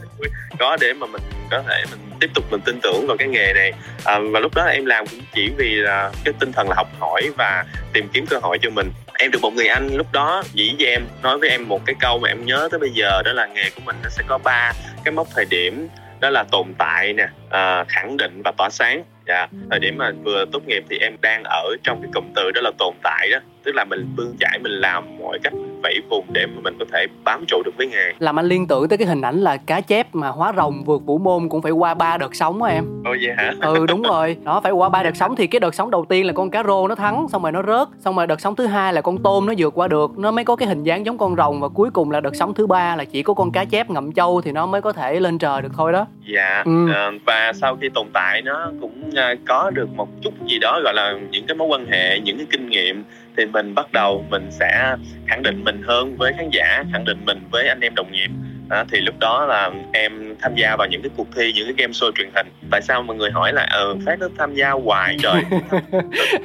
có 0.59 0.77
để 0.81 0.93
mà 0.93 1.07
mình 1.07 1.23
có 1.51 1.63
thể 1.69 1.85
mình 1.91 2.10
tiếp 2.21 2.31
tục 2.35 2.45
mình 2.51 2.61
tin 2.61 2.81
tưởng 2.83 3.07
vào 3.07 3.17
cái 3.17 3.29
nghề 3.29 3.53
này. 3.53 3.73
À, 4.05 4.19
và 4.33 4.41
lúc 4.41 4.55
đó 4.55 4.65
em 4.65 4.87
làm 4.87 5.07
cũng 5.07 5.21
chỉ 5.35 5.51
vì 5.57 5.75
là 5.75 6.11
cái 6.25 6.35
tinh 6.41 6.53
thần 6.53 6.69
là 6.69 6.75
học 6.77 6.89
hỏi 6.99 7.31
và 7.37 7.65
tìm 7.93 8.09
kiếm 8.13 8.27
cơ 8.27 8.39
hội 8.43 8.59
cho 8.63 8.71
mình. 8.71 8.91
Em 9.19 9.31
được 9.31 9.39
một 9.43 9.55
người 9.55 9.67
anh 9.67 9.89
lúc 9.97 10.13
đó 10.13 10.43
dĩ 10.53 10.75
với 10.79 10.87
em 10.87 11.03
nói 11.23 11.39
với 11.39 11.51
em 11.51 11.69
một 11.69 11.81
cái 11.87 11.95
câu 12.01 12.19
mà 12.19 12.29
em 12.29 12.47
nhớ 12.47 12.69
tới 12.71 12.81
bây 12.81 12.91
giờ 12.91 13.23
đó 13.25 13.33
là 13.33 13.47
nghề 13.47 13.71
của 13.71 13.81
mình 13.85 13.97
nó 14.03 14.09
sẽ 14.09 14.23
có 14.27 14.39
ba 14.39 14.73
cái 15.05 15.13
mốc 15.13 15.27
thời 15.35 15.45
điểm 15.45 15.89
đó 16.21 16.31
là 16.31 16.45
tồn 16.51 16.75
tại 16.79 17.13
nè 17.13 17.29
à, 17.51 17.85
khẳng 17.89 18.17
định 18.17 18.43
và 18.45 18.53
tỏa 18.59 18.71
sáng 18.71 19.05
dạ 19.31 19.49
thời 19.71 19.79
điểm 19.79 19.99
mà 19.99 20.13
vừa 20.25 20.45
tốt 20.53 20.63
nghiệp 20.67 20.85
thì 20.91 20.99
em 20.99 21.13
đang 21.21 21.43
ở 21.45 21.77
trong 21.83 22.03
cái 22.03 22.11
cụm 22.15 22.25
từ 22.35 22.51
đó 22.51 22.61
là 22.61 22.71
tồn 22.79 22.95
tại 23.03 23.31
đó. 23.33 23.39
Tức 23.65 23.75
là 23.75 23.85
mình 23.85 24.09
bươn 24.17 24.37
chải 24.41 24.59
mình 24.63 24.73
làm 24.73 25.19
mọi 25.19 25.39
cách 25.43 25.53
vẫy 25.83 26.01
vùng 26.11 26.27
để 26.33 26.47
mà 26.47 26.61
mình 26.63 26.77
có 26.79 26.85
thể 26.93 27.07
bám 27.25 27.45
trụ 27.49 27.63
được 27.65 27.71
với 27.77 27.87
nghề. 27.87 28.13
Làm 28.19 28.39
anh 28.39 28.47
liên 28.47 28.67
tưởng 28.67 28.89
tới 28.89 28.99
cái 28.99 29.09
hình 29.09 29.23
ảnh 29.23 29.41
là 29.41 29.57
cá 29.57 29.81
chép 29.81 30.15
mà 30.15 30.29
hóa 30.29 30.53
rồng 30.57 30.85
vượt 30.85 31.03
vũ 31.07 31.19
môn 31.19 31.49
cũng 31.49 31.63
phải 31.63 31.73
qua 31.73 31.95
ba 31.95 32.19
đợt 32.19 32.35
sóng 32.35 32.63
á 32.63 32.73
em. 32.73 32.85
Ồ 33.05 33.11
vậy 33.23 33.35
hả? 33.37 33.53
Ừ 33.61 33.87
đúng 33.87 34.03
rồi. 34.03 34.37
Đó 34.45 34.61
phải 34.61 34.73
qua 34.73 34.89
ba 34.89 35.03
đợt 35.03 35.17
sóng 35.17 35.37
thì 35.37 35.47
cái 35.47 35.61
đợt 35.61 35.75
sóng 35.75 35.91
đầu 35.91 36.05
tiên 36.09 36.27
là 36.27 36.33
con 36.33 36.51
cá 36.51 36.63
rô 36.63 36.89
nó 36.89 36.95
thắng 36.95 37.27
xong 37.29 37.43
rồi 37.43 37.53
nó 37.53 37.63
rớt 37.63 37.89
xong 37.99 38.17
rồi 38.17 38.27
đợt 38.27 38.41
sóng 38.41 38.57
thứ 38.57 38.67
hai 38.67 38.93
là 38.93 39.01
con 39.01 39.23
tôm 39.23 39.47
nó 39.47 39.53
vượt 39.59 39.75
qua 39.75 39.89
được. 39.89 40.19
Nó 40.19 40.31
mới 40.31 40.45
có 40.45 40.57
cái 40.57 40.69
hình 40.69 40.83
dáng 40.83 41.07
giống 41.07 41.19
con 41.19 41.37
rồng 41.37 41.61
và 41.61 41.69
cuối 41.69 41.91
cùng 41.91 42.11
là 42.11 42.21
đợt 42.21 42.37
sóng 42.37 42.55
thứ 42.55 42.67
ba 42.67 42.97
là 42.97 43.05
chỉ 43.05 43.23
có 43.23 43.35
con 43.35 43.53
cá 43.53 43.65
chép 43.65 43.91
ngậm 43.91 44.13
châu 44.13 44.41
thì 44.41 44.53
nó 44.53 44.67
mới 44.67 44.83
có 44.83 44.93
thể 44.93 45.21
lên 45.21 45.39
trời 45.39 45.63
được 45.63 45.73
thôi 45.77 45.93
đó. 45.93 46.07
Dạ. 46.35 46.63
Ừ. 46.65 46.93
à, 46.93 47.11
và 47.27 47.53
sau 47.55 47.77
khi 47.81 47.89
tồn 47.95 48.07
tại 48.13 48.43
nó 48.43 48.73
cũng 48.81 49.11
có 49.47 49.71
được 49.71 49.89
một 49.97 50.09
chút 50.23 50.35
gì 50.47 50.59
đó 50.59 50.81
gọi 50.85 50.95
là 50.95 51.15
những 51.31 51.47
cái 51.47 51.57
mối 51.57 51.69
quan 51.69 51.87
hệ 51.87 52.21
những 52.21 52.37
cái 52.37 52.47
kinh 52.51 52.69
nghiệm 52.69 53.05
thì 53.37 53.47
mình 53.47 53.75
bắt 53.75 53.93
đầu 53.93 54.25
mình 54.31 54.49
sẽ 54.51 54.97
khẳng 55.27 55.43
định 55.43 55.65
mình 55.65 55.83
hơn 55.87 56.17
với 56.17 56.33
khán 56.37 56.51
giả 56.53 56.85
khẳng 56.93 57.05
định 57.05 57.25
mình 57.25 57.39
với 57.51 57.69
anh 57.69 57.81
em 57.81 57.95
đồng 57.95 58.13
nghiệp. 58.13 58.31
À, 58.71 58.85
thì 58.91 59.01
lúc 59.01 59.15
đó 59.19 59.47
là 59.47 59.71
em 59.93 60.35
tham 60.41 60.55
gia 60.55 60.77
vào 60.77 60.89
những 60.89 61.03
cái 61.03 61.11
cuộc 61.17 61.27
thi 61.37 61.53
những 61.53 61.67
cái 61.67 61.75
game 61.79 61.93
show 61.93 62.11
truyền 62.15 62.31
hình. 62.35 62.47
Tại 62.71 62.83
sao 62.83 63.03
mọi 63.03 63.17
người 63.17 63.31
hỏi 63.31 63.53
là 63.53 63.67
ờ 63.71 63.97
phát 64.07 64.19
nó 64.21 64.29
tham 64.39 64.55
gia 64.55 64.71
hoài 64.71 65.17
trời? 65.23 65.43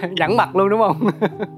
Nhẵn 0.11 0.37
mặt 0.37 0.55
luôn 0.55 0.69
đúng 0.69 0.79
không? 0.79 1.09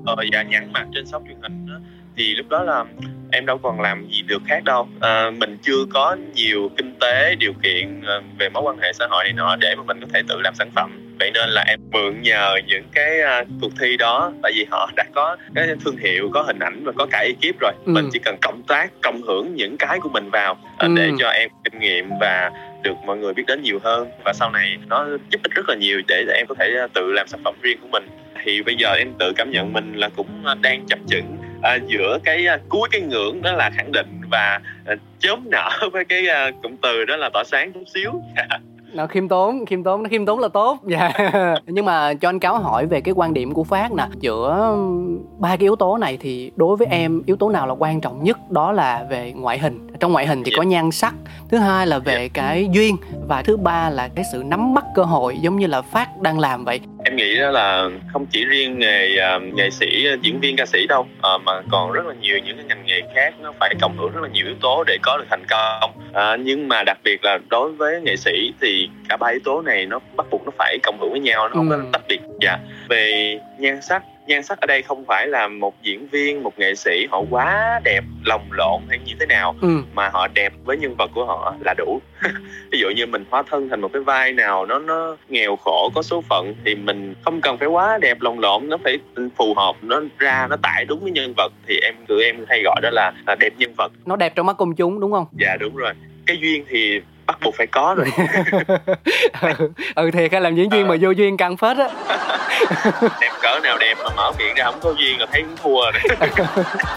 Ờ 0.05 0.15
dạ 0.31 0.43
nhẵn 0.43 0.73
mặt 0.73 0.87
trên 0.93 1.05
sóng 1.05 1.23
truyền 1.27 1.37
hình 1.41 1.65
đó 1.67 1.79
thì 2.17 2.35
lúc 2.35 2.49
đó 2.49 2.63
là 2.63 2.85
em 3.31 3.45
đâu 3.45 3.57
còn 3.57 3.81
làm 3.81 4.07
gì 4.07 4.21
được 4.21 4.41
khác 4.47 4.63
đâu. 4.63 4.87
À, 5.01 5.31
mình 5.37 5.57
chưa 5.61 5.85
có 5.93 6.17
nhiều 6.33 6.71
kinh 6.77 6.95
tế 7.01 7.35
điều 7.39 7.53
kiện 7.63 8.01
ờ, 8.05 8.21
về 8.39 8.49
mối 8.49 8.63
quan 8.63 8.77
hệ 8.77 8.93
xã 8.93 9.07
hội 9.09 9.23
này 9.23 9.33
nọ 9.33 9.55
để 9.55 9.75
mà 9.75 9.83
mình 9.83 10.01
có 10.01 10.07
thể 10.13 10.21
tự 10.27 10.41
làm 10.41 10.55
sản 10.55 10.71
phẩm. 10.75 11.15
Vậy 11.19 11.31
nên 11.33 11.49
là 11.49 11.63
em 11.67 11.79
mượn 11.91 12.21
nhờ 12.21 12.55
những 12.67 12.83
cái 12.93 13.19
uh, 13.41 13.47
cuộc 13.61 13.71
thi 13.79 13.97
đó 13.97 14.31
tại 14.43 14.51
vì 14.55 14.65
họ 14.71 14.89
đã 14.95 15.05
có 15.15 15.37
cái 15.55 15.67
thương 15.85 15.97
hiệu 15.97 16.29
có 16.33 16.41
hình 16.41 16.59
ảnh 16.59 16.83
và 16.83 16.91
có 16.91 17.07
cả 17.11 17.19
ekip 17.19 17.59
rồi. 17.59 17.71
Ừ. 17.85 17.91
mình 17.91 18.09
chỉ 18.13 18.19
cần 18.19 18.37
cộng 18.41 18.63
tác 18.67 18.91
cộng 19.01 19.21
hưởng 19.21 19.55
những 19.55 19.77
cái 19.77 19.99
của 19.99 20.09
mình 20.09 20.29
vào 20.29 20.51
uh, 20.51 20.79
ừ. 20.79 20.87
để 20.97 21.11
cho 21.19 21.29
em 21.29 21.49
kinh 21.63 21.79
nghiệm 21.79 22.09
và 22.21 22.51
được 22.83 22.95
mọi 23.05 23.17
người 23.17 23.33
biết 23.33 23.43
đến 23.47 23.61
nhiều 23.61 23.79
hơn. 23.83 24.09
Và 24.25 24.33
sau 24.33 24.51
này 24.51 24.77
nó 24.87 25.07
giúp 25.29 25.43
ích 25.43 25.51
rất 25.55 25.69
là 25.69 25.75
nhiều 25.75 26.01
để, 26.07 26.23
để 26.27 26.33
em 26.33 26.45
có 26.47 26.55
thể 26.59 26.87
tự 26.93 27.11
làm 27.11 27.27
sản 27.27 27.39
phẩm 27.43 27.55
riêng 27.61 27.77
của 27.81 27.87
mình. 27.91 28.07
Thì 28.43 28.61
bây 28.61 28.75
giờ 28.75 28.93
em 28.93 29.13
tự 29.19 29.33
cảm 29.35 29.51
nhận 29.51 29.73
mình 29.73 29.93
là 29.93 30.09
cũng 30.15 30.43
đang 30.61 30.85
chập 30.85 30.99
chững 31.07 31.37
à, 31.61 31.77
giữa 31.87 32.17
cái 32.23 32.47
à, 32.47 32.59
cuối 32.69 32.89
cái 32.91 33.01
ngưỡng 33.01 33.41
đó 33.41 33.51
là 33.51 33.69
khẳng 33.69 33.91
định 33.91 34.21
và 34.31 34.59
à, 34.85 34.95
chớm 35.19 35.49
nở 35.51 35.69
với 35.91 36.05
cái 36.05 36.27
à, 36.27 36.51
cụm 36.63 36.75
từ 36.81 37.05
đó 37.05 37.15
là 37.15 37.29
tỏa 37.33 37.43
sáng 37.43 37.73
chút 37.73 37.83
xíu. 37.93 38.11
nó 38.93 39.07
khiêm 39.07 39.27
tốn 39.27 39.65
khiêm 39.65 39.83
tốn 39.83 40.03
nó 40.03 40.09
khiêm 40.09 40.25
tốn 40.25 40.39
là 40.39 40.47
tốt. 40.47 40.79
Dạ 40.87 41.11
nhưng 41.65 41.85
mà 41.85 42.13
cho 42.13 42.29
anh 42.29 42.39
cáo 42.39 42.59
hỏi 42.59 42.85
về 42.85 43.01
cái 43.01 43.13
quan 43.17 43.33
điểm 43.33 43.53
của 43.53 43.63
phát 43.63 43.91
nè. 43.91 44.03
Giữa 44.19 44.75
ba 45.37 45.49
cái 45.49 45.57
yếu 45.57 45.75
tố 45.75 45.97
này 45.97 46.17
thì 46.21 46.51
đối 46.55 46.77
với 46.77 46.87
em 46.91 47.21
yếu 47.25 47.35
tố 47.35 47.49
nào 47.49 47.67
là 47.67 47.73
quan 47.73 48.01
trọng 48.01 48.23
nhất? 48.23 48.37
Đó 48.49 48.71
là 48.71 49.05
về 49.09 49.33
ngoại 49.35 49.59
hình. 49.59 49.87
Trong 49.99 50.11
ngoại 50.11 50.27
hình 50.27 50.43
thì 50.43 50.51
có 50.57 50.63
nhan 50.63 50.91
sắc 50.91 51.13
thứ 51.49 51.57
hai 51.57 51.87
là 51.87 51.99
về 51.99 52.29
cái 52.33 52.67
duyên 52.71 52.95
và 53.27 53.41
thứ 53.41 53.57
ba 53.57 53.89
là 53.89 54.09
cái 54.15 54.25
sự 54.31 54.43
nắm 54.45 54.73
bắt 54.73 54.85
cơ 54.95 55.03
hội 55.03 55.37
giống 55.41 55.59
như 55.59 55.67
là 55.67 55.81
phát 55.81 56.07
đang 56.21 56.39
làm 56.39 56.65
vậy. 56.65 56.79
Em 57.03 57.15
nghĩ 57.15 57.39
đó 57.39 57.51
là 57.51 57.89
không 58.13 58.25
chỉ 58.25 58.45
riêng 58.45 58.79
nghề 58.79 59.17
uh, 59.35 59.43
nghệ 59.53 59.69
sĩ 59.69 60.07
diễn 60.21 60.39
viên 60.39 60.55
ca 60.55 60.65
sĩ 60.65 60.87
đâu 60.87 61.01
uh, 61.01 61.41
mà 61.45 61.61
còn 61.71 61.91
rất 61.91 62.05
là 62.05 62.13
nhiều 62.21 62.39
những 62.45 62.57
cái 62.57 62.65
ngành 62.65 62.85
nghề 62.85 63.01
khác. 63.15 63.33
Nó 63.41 63.53
phải 63.59 63.75
cộng 63.81 63.97
hưởng 63.97 64.11
rất 64.11 64.21
là 64.23 64.29
nhiều 64.29 64.45
yếu 64.45 64.55
tố 64.61 64.83
để 64.83 64.97
có 65.01 65.17
được 65.17 65.25
thành 65.29 65.43
công. 65.49 65.91
Uh, 66.09 66.39
nhưng 66.39 66.67
mà 66.67 66.83
đặc 66.83 66.97
biệt 67.03 67.23
là 67.23 67.39
đối 67.49 67.71
với 67.71 68.01
nghệ 68.01 68.15
sĩ 68.15 68.53
thì 68.61 68.76
cả 69.09 69.17
ba 69.17 69.27
yếu 69.27 69.39
tố 69.43 69.61
này 69.61 69.85
nó 69.85 69.99
bắt 70.15 70.25
buộc 70.31 70.45
nó 70.45 70.51
phải 70.57 70.77
cộng 70.83 70.99
hưởng 70.99 71.11
với 71.11 71.19
nhau 71.19 71.49
nó 71.49 71.55
không 71.55 71.69
ừ. 71.69 71.79
có 71.83 71.89
tách 71.93 72.07
biệt. 72.07 72.19
Dạ. 72.41 72.57
Về 72.89 73.39
nhan 73.59 73.81
sắc 73.81 74.03
nhan 74.27 74.43
sắc 74.43 74.61
ở 74.61 74.65
đây 74.67 74.81
không 74.81 75.05
phải 75.07 75.27
là 75.27 75.47
một 75.47 75.81
diễn 75.81 76.07
viên 76.07 76.43
một 76.43 76.59
nghệ 76.59 76.75
sĩ 76.75 77.07
họ 77.11 77.21
quá 77.29 77.79
đẹp 77.83 78.03
lồng 78.25 78.47
lộn 78.51 78.81
hay 78.89 78.99
như 79.05 79.13
thế 79.19 79.25
nào 79.25 79.55
ừ. 79.61 79.67
mà 79.93 80.09
họ 80.09 80.27
đẹp 80.27 80.53
với 80.65 80.77
nhân 80.77 80.95
vật 80.97 81.11
của 81.13 81.25
họ 81.25 81.55
là 81.65 81.73
đủ. 81.77 82.01
Ví 82.71 82.79
dụ 82.79 82.89
như 82.89 83.05
mình 83.05 83.25
hóa 83.29 83.43
thân 83.49 83.69
thành 83.69 83.81
một 83.81 83.89
cái 83.93 84.01
vai 84.01 84.33
nào 84.33 84.65
nó 84.65 84.79
nó 84.79 85.17
nghèo 85.29 85.55
khổ 85.55 85.91
có 85.95 86.01
số 86.01 86.23
phận 86.29 86.53
thì 86.65 86.75
mình 86.75 87.13
không 87.25 87.41
cần 87.41 87.57
phải 87.57 87.67
quá 87.67 87.97
đẹp 88.01 88.21
lồng 88.21 88.39
lộn 88.39 88.69
nó 88.69 88.77
phải 88.83 88.99
phù 89.37 89.53
hợp 89.53 89.75
nó 89.81 90.01
ra 90.17 90.47
nó 90.49 90.55
tải 90.55 90.85
đúng 90.85 90.99
với 90.99 91.11
nhân 91.11 91.33
vật. 91.37 91.51
Thì 91.67 91.79
em 91.83 91.95
tụi 92.07 92.23
em 92.23 92.35
hay 92.49 92.61
gọi 92.63 92.79
đó 92.81 92.89
là, 92.91 93.11
là 93.27 93.35
đẹp 93.39 93.53
nhân 93.57 93.73
vật. 93.77 93.91
Nó 94.05 94.15
đẹp 94.15 94.33
trong 94.35 94.45
mắt 94.45 94.57
công 94.57 94.75
chúng 94.75 94.99
đúng 94.99 95.11
không? 95.11 95.25
Dạ 95.39 95.57
đúng 95.59 95.75
rồi. 95.75 95.93
Cái 96.25 96.37
duyên 96.41 96.65
thì 96.69 97.01
bắt 97.27 97.37
buộc 97.43 97.55
phải 97.57 97.67
có 97.67 97.95
rồi. 97.97 98.07
Ừ, 99.41 99.69
ừ 99.95 100.11
thiệt 100.11 100.31
hay 100.31 100.41
làm 100.41 100.55
diễn 100.55 100.69
viên 100.69 100.85
à. 100.85 100.89
mà 100.89 100.95
vô 101.01 101.11
duyên 101.11 101.37
căng 101.37 101.57
phết 101.57 101.77
á. 101.77 101.89
Đẹp 103.21 103.31
cỡ 103.41 103.59
nào 103.63 103.77
đẹp 103.77 103.97
mà 104.03 104.09
mở 104.15 104.31
miệng 104.39 104.53
ra 104.55 104.63
không 104.65 104.79
có 104.81 104.93
duyên 104.99 105.19
là 105.19 105.25
thấy 105.31 105.41
cũng 105.41 105.57
thua 105.63 105.81
rồi. 105.91 106.17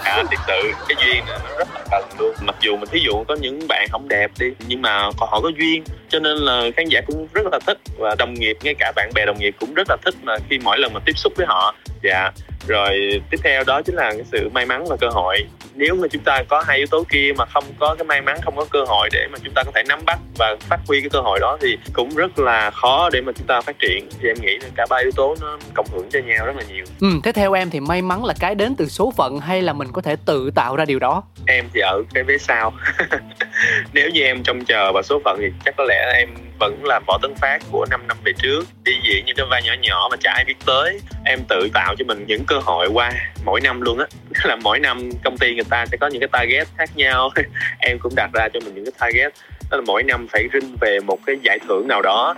À, 0.03 0.23
thiệt 0.29 0.39
sự 0.47 0.71
cái 0.87 0.97
duyên 1.05 1.23
nó 1.27 1.33
rất 1.57 1.67
là 1.75 1.81
cần 1.91 2.05
luôn. 2.19 2.35
Mặc 2.41 2.55
dù 2.59 2.77
mình 2.77 2.89
thí 2.91 2.99
dụ 2.99 3.23
có 3.27 3.35
những 3.41 3.67
bạn 3.67 3.87
không 3.91 4.07
đẹp 4.07 4.31
đi 4.39 4.47
nhưng 4.67 4.81
mà 4.81 5.09
còn 5.19 5.29
họ 5.31 5.39
có 5.41 5.51
duyên 5.57 5.83
cho 6.09 6.19
nên 6.19 6.37
là 6.37 6.63
khán 6.77 6.85
giả 6.89 7.01
cũng 7.07 7.27
rất 7.33 7.45
là 7.51 7.59
thích 7.67 7.77
và 7.97 8.15
đồng 8.15 8.33
nghiệp 8.33 8.57
ngay 8.63 8.75
cả 8.79 8.91
bạn 8.95 9.09
bè 9.15 9.25
đồng 9.25 9.39
nghiệp 9.39 9.55
cũng 9.59 9.73
rất 9.73 9.89
là 9.89 9.97
thích 10.05 10.15
mà 10.23 10.35
khi 10.49 10.59
mỗi 10.63 10.77
lần 10.79 10.93
mà 10.93 10.99
tiếp 11.05 11.13
xúc 11.15 11.33
với 11.37 11.45
họ 11.49 11.75
dạ. 12.03 12.31
Rồi 12.67 13.21
tiếp 13.29 13.37
theo 13.43 13.63
đó 13.67 13.81
chính 13.81 13.95
là 13.95 14.11
cái 14.11 14.23
sự 14.31 14.49
may 14.49 14.65
mắn 14.65 14.85
và 14.89 14.97
cơ 14.97 15.07
hội. 15.09 15.45
Nếu 15.75 15.95
mà 15.95 16.07
chúng 16.11 16.23
ta 16.23 16.43
có 16.49 16.63
hai 16.67 16.77
yếu 16.77 16.87
tố 16.87 17.03
kia 17.09 17.31
mà 17.37 17.45
không 17.45 17.63
có 17.79 17.95
cái 17.95 18.05
may 18.05 18.21
mắn 18.21 18.37
không 18.41 18.55
có 18.55 18.65
cơ 18.71 18.83
hội 18.87 19.09
để 19.11 19.27
mà 19.31 19.37
chúng 19.43 19.53
ta 19.53 19.63
có 19.63 19.71
thể 19.75 19.83
nắm 19.87 19.99
bắt 20.05 20.19
và 20.37 20.55
phát 20.59 20.79
huy 20.87 21.01
cái 21.01 21.09
cơ 21.09 21.19
hội 21.19 21.39
đó 21.39 21.57
thì 21.61 21.77
cũng 21.93 22.09
rất 22.15 22.39
là 22.39 22.71
khó 22.71 23.09
để 23.13 23.21
mà 23.21 23.31
chúng 23.37 23.47
ta 23.47 23.61
phát 23.61 23.79
triển. 23.79 24.09
Thì 24.21 24.29
em 24.29 24.37
nghĩ 24.41 24.57
là 24.57 24.69
cả 24.75 24.85
ba 24.89 24.97
yếu 24.97 25.11
tố 25.15 25.35
nó 25.41 25.57
cộng 25.73 25.87
hưởng 25.91 26.09
cho 26.11 26.19
nhau 26.19 26.45
rất 26.45 26.55
là 26.57 26.63
nhiều. 26.69 26.85
Ừ 26.99 27.07
thế 27.23 27.31
theo 27.31 27.53
em 27.53 27.69
thì 27.69 27.79
may 27.79 28.01
mắn 28.01 28.25
là 28.25 28.33
cái 28.39 28.55
đến 28.55 28.75
từ 28.75 28.87
số 28.87 29.13
phận 29.17 29.39
hay 29.39 29.61
là 29.61 29.73
mình 29.73 29.91
có 29.91 30.01
thể 30.01 30.15
tự 30.25 30.51
tạo 30.55 30.75
ra 30.75 30.85
điều 30.85 30.99
đó? 30.99 31.23
Em 31.47 31.65
thì 31.73 31.81
ở 31.81 32.03
cái 32.13 32.23
vế 32.23 32.37
sau 32.37 32.73
nếu 33.93 34.09
như 34.09 34.21
em 34.21 34.43
trông 34.43 34.65
chờ 34.65 34.91
vào 34.91 35.03
số 35.03 35.21
phận 35.25 35.37
thì 35.41 35.47
chắc 35.65 35.75
có 35.77 35.83
lẽ 35.83 36.13
em 36.15 36.29
vẫn 36.59 36.85
là 36.85 36.99
võ 37.07 37.17
tấn 37.21 37.35
phát 37.35 37.59
của 37.71 37.85
5 37.89 38.07
năm 38.07 38.17
về 38.23 38.33
trước. 38.37 38.65
Đi 38.83 38.91
diễn 39.03 39.25
những 39.25 39.35
cái 39.35 39.45
vai 39.49 39.63
nhỏ 39.63 39.73
nhỏ 39.81 40.07
mà 40.11 40.17
chả 40.17 40.31
ai 40.31 40.45
biết 40.45 40.55
tới. 40.65 40.99
Em 41.25 41.39
tự 41.49 41.69
tạo 41.73 41.95
cho 41.97 42.05
mình 42.05 42.25
những 42.27 42.43
cơ 42.47 42.59
hội 42.59 42.87
qua 42.93 43.11
mỗi 43.45 43.61
năm 43.61 43.81
luôn 43.81 43.99
á. 43.99 44.05
Là 44.43 44.55
mỗi 44.55 44.79
năm 44.79 45.09
công 45.23 45.37
ty 45.37 45.55
người 45.55 45.63
ta 45.69 45.85
sẽ 45.85 45.97
có 45.97 46.07
những 46.07 46.19
cái 46.19 46.29
target 46.31 46.67
khác 46.77 46.89
nhau. 46.95 47.29
Em 47.79 47.99
cũng 47.99 48.13
đặt 48.15 48.29
ra 48.33 48.47
cho 48.53 48.59
mình 48.59 48.75
những 48.75 48.85
cái 48.85 48.93
target. 48.99 49.33
Đó 49.71 49.77
là 49.77 49.83
mỗi 49.87 50.03
năm 50.03 50.27
phải 50.27 50.47
rinh 50.53 50.77
về 50.81 50.99
một 50.99 51.19
cái 51.25 51.35
giải 51.43 51.59
thưởng 51.67 51.87
nào 51.87 52.01
đó. 52.01 52.35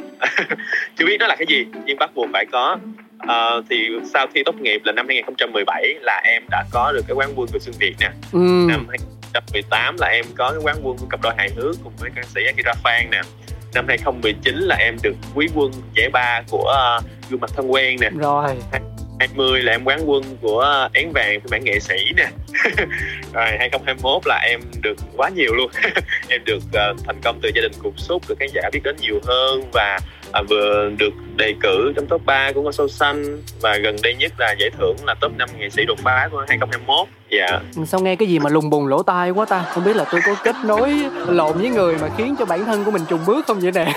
Chưa 0.97 1.05
biết 1.05 1.17
nó 1.19 1.27
là 1.27 1.35
cái 1.35 1.45
gì 1.49 1.65
nhưng 1.85 1.99
bắt 1.99 2.11
buộc 2.15 2.29
phải 2.33 2.45
có. 2.51 2.77
Uh, 3.23 3.65
thì 3.69 3.89
sau 4.13 4.27
khi 4.33 4.43
tốt 4.45 4.55
nghiệp 4.55 4.81
là 4.85 4.91
năm 4.91 5.07
2017 5.07 5.93
là 6.01 6.21
em 6.23 6.43
đã 6.49 6.63
có 6.71 6.91
được 6.91 7.01
cái 7.07 7.15
quán 7.15 7.29
quân 7.35 7.49
của 7.53 7.59
Xuân 7.59 7.75
Việt 7.79 7.95
nè. 7.99 8.09
Ừ. 8.31 8.39
năm 8.69 8.87
2018 9.33 9.95
là 9.99 10.07
em 10.07 10.25
có 10.35 10.51
cái 10.51 10.59
quán 10.63 10.77
quân 10.83 10.97
của 10.97 11.05
cặp 11.09 11.21
đôi 11.21 11.33
hài 11.37 11.49
hước 11.55 11.75
cùng 11.83 11.93
với 11.99 12.09
ca 12.15 12.21
sĩ 12.23 12.41
Akira 12.45 12.73
Phan 12.83 13.09
nè. 13.11 13.21
Năm 13.73 13.85
2019 13.87 14.55
là 14.55 14.75
em 14.75 14.97
được 15.03 15.15
quý 15.35 15.47
quân 15.55 15.71
giải 15.93 16.09
ba 16.09 16.41
của 16.49 16.97
uh, 16.97 17.29
gương 17.29 17.39
mặt 17.39 17.49
thân 17.55 17.71
quen 17.71 17.97
nè. 18.01 18.09
Rồi. 18.19 18.55
20 19.19 19.61
là 19.61 19.71
em 19.71 19.83
quán 19.83 19.99
quân 20.05 20.23
của 20.41 20.89
én 20.93 21.11
vàng 21.13 21.39
phiên 21.39 21.49
bản 21.51 21.63
nghệ 21.63 21.79
sĩ 21.79 21.95
nè. 22.17 22.27
Rồi 23.33 23.45
2021 23.59 24.21
là 24.25 24.45
em 24.49 24.59
được 24.81 24.97
quá 25.17 25.29
nhiều 25.29 25.53
luôn. 25.55 25.71
Em 26.29 26.41
được 26.45 26.63
uh, 26.67 26.97
thành 27.05 27.21
công 27.23 27.39
từ 27.41 27.51
gia 27.55 27.61
đình 27.61 27.71
cục 27.83 27.99
xúc 27.99 28.23
được 28.29 28.35
khán 28.39 28.49
giả 28.53 28.61
biết 28.73 28.79
đến 28.83 28.95
nhiều 29.01 29.19
hơn 29.25 29.69
và 29.73 29.99
à, 30.33 30.41
vừa 30.49 30.89
được 30.97 31.13
đề 31.35 31.55
cử 31.61 31.93
trong 31.95 32.05
top 32.07 32.25
3 32.25 32.51
của 32.51 32.61
ngôi 32.61 32.73
sao 32.73 32.87
xanh 32.87 33.41
và 33.61 33.77
gần 33.77 33.95
đây 34.03 34.15
nhất 34.15 34.31
là 34.37 34.55
giải 34.59 34.69
thưởng 34.77 34.95
là 35.05 35.15
top 35.21 35.31
5 35.37 35.49
nghệ 35.57 35.69
sĩ 35.69 35.85
đột 35.85 35.99
phá 36.03 36.29
của 36.31 36.45
2021 36.47 37.07
dạ. 37.29 37.59
Sao 37.85 37.99
nghe 37.99 38.15
cái 38.15 38.27
gì 38.27 38.39
mà 38.39 38.49
lùng 38.49 38.69
bùng 38.69 38.87
lỗ 38.87 39.03
tai 39.03 39.29
quá 39.31 39.45
ta? 39.45 39.65
Không 39.73 39.83
biết 39.83 39.95
là 39.95 40.05
tôi 40.11 40.21
có 40.25 40.35
kết 40.43 40.55
nối 40.65 40.93
lộn 41.27 41.57
với 41.57 41.69
người 41.69 41.95
mà 42.01 42.09
khiến 42.17 42.35
cho 42.39 42.45
bản 42.45 42.65
thân 42.65 42.83
của 42.83 42.91
mình 42.91 43.01
trùng 43.09 43.19
bước 43.25 43.45
không 43.47 43.59
vậy 43.59 43.71
nè? 43.71 43.85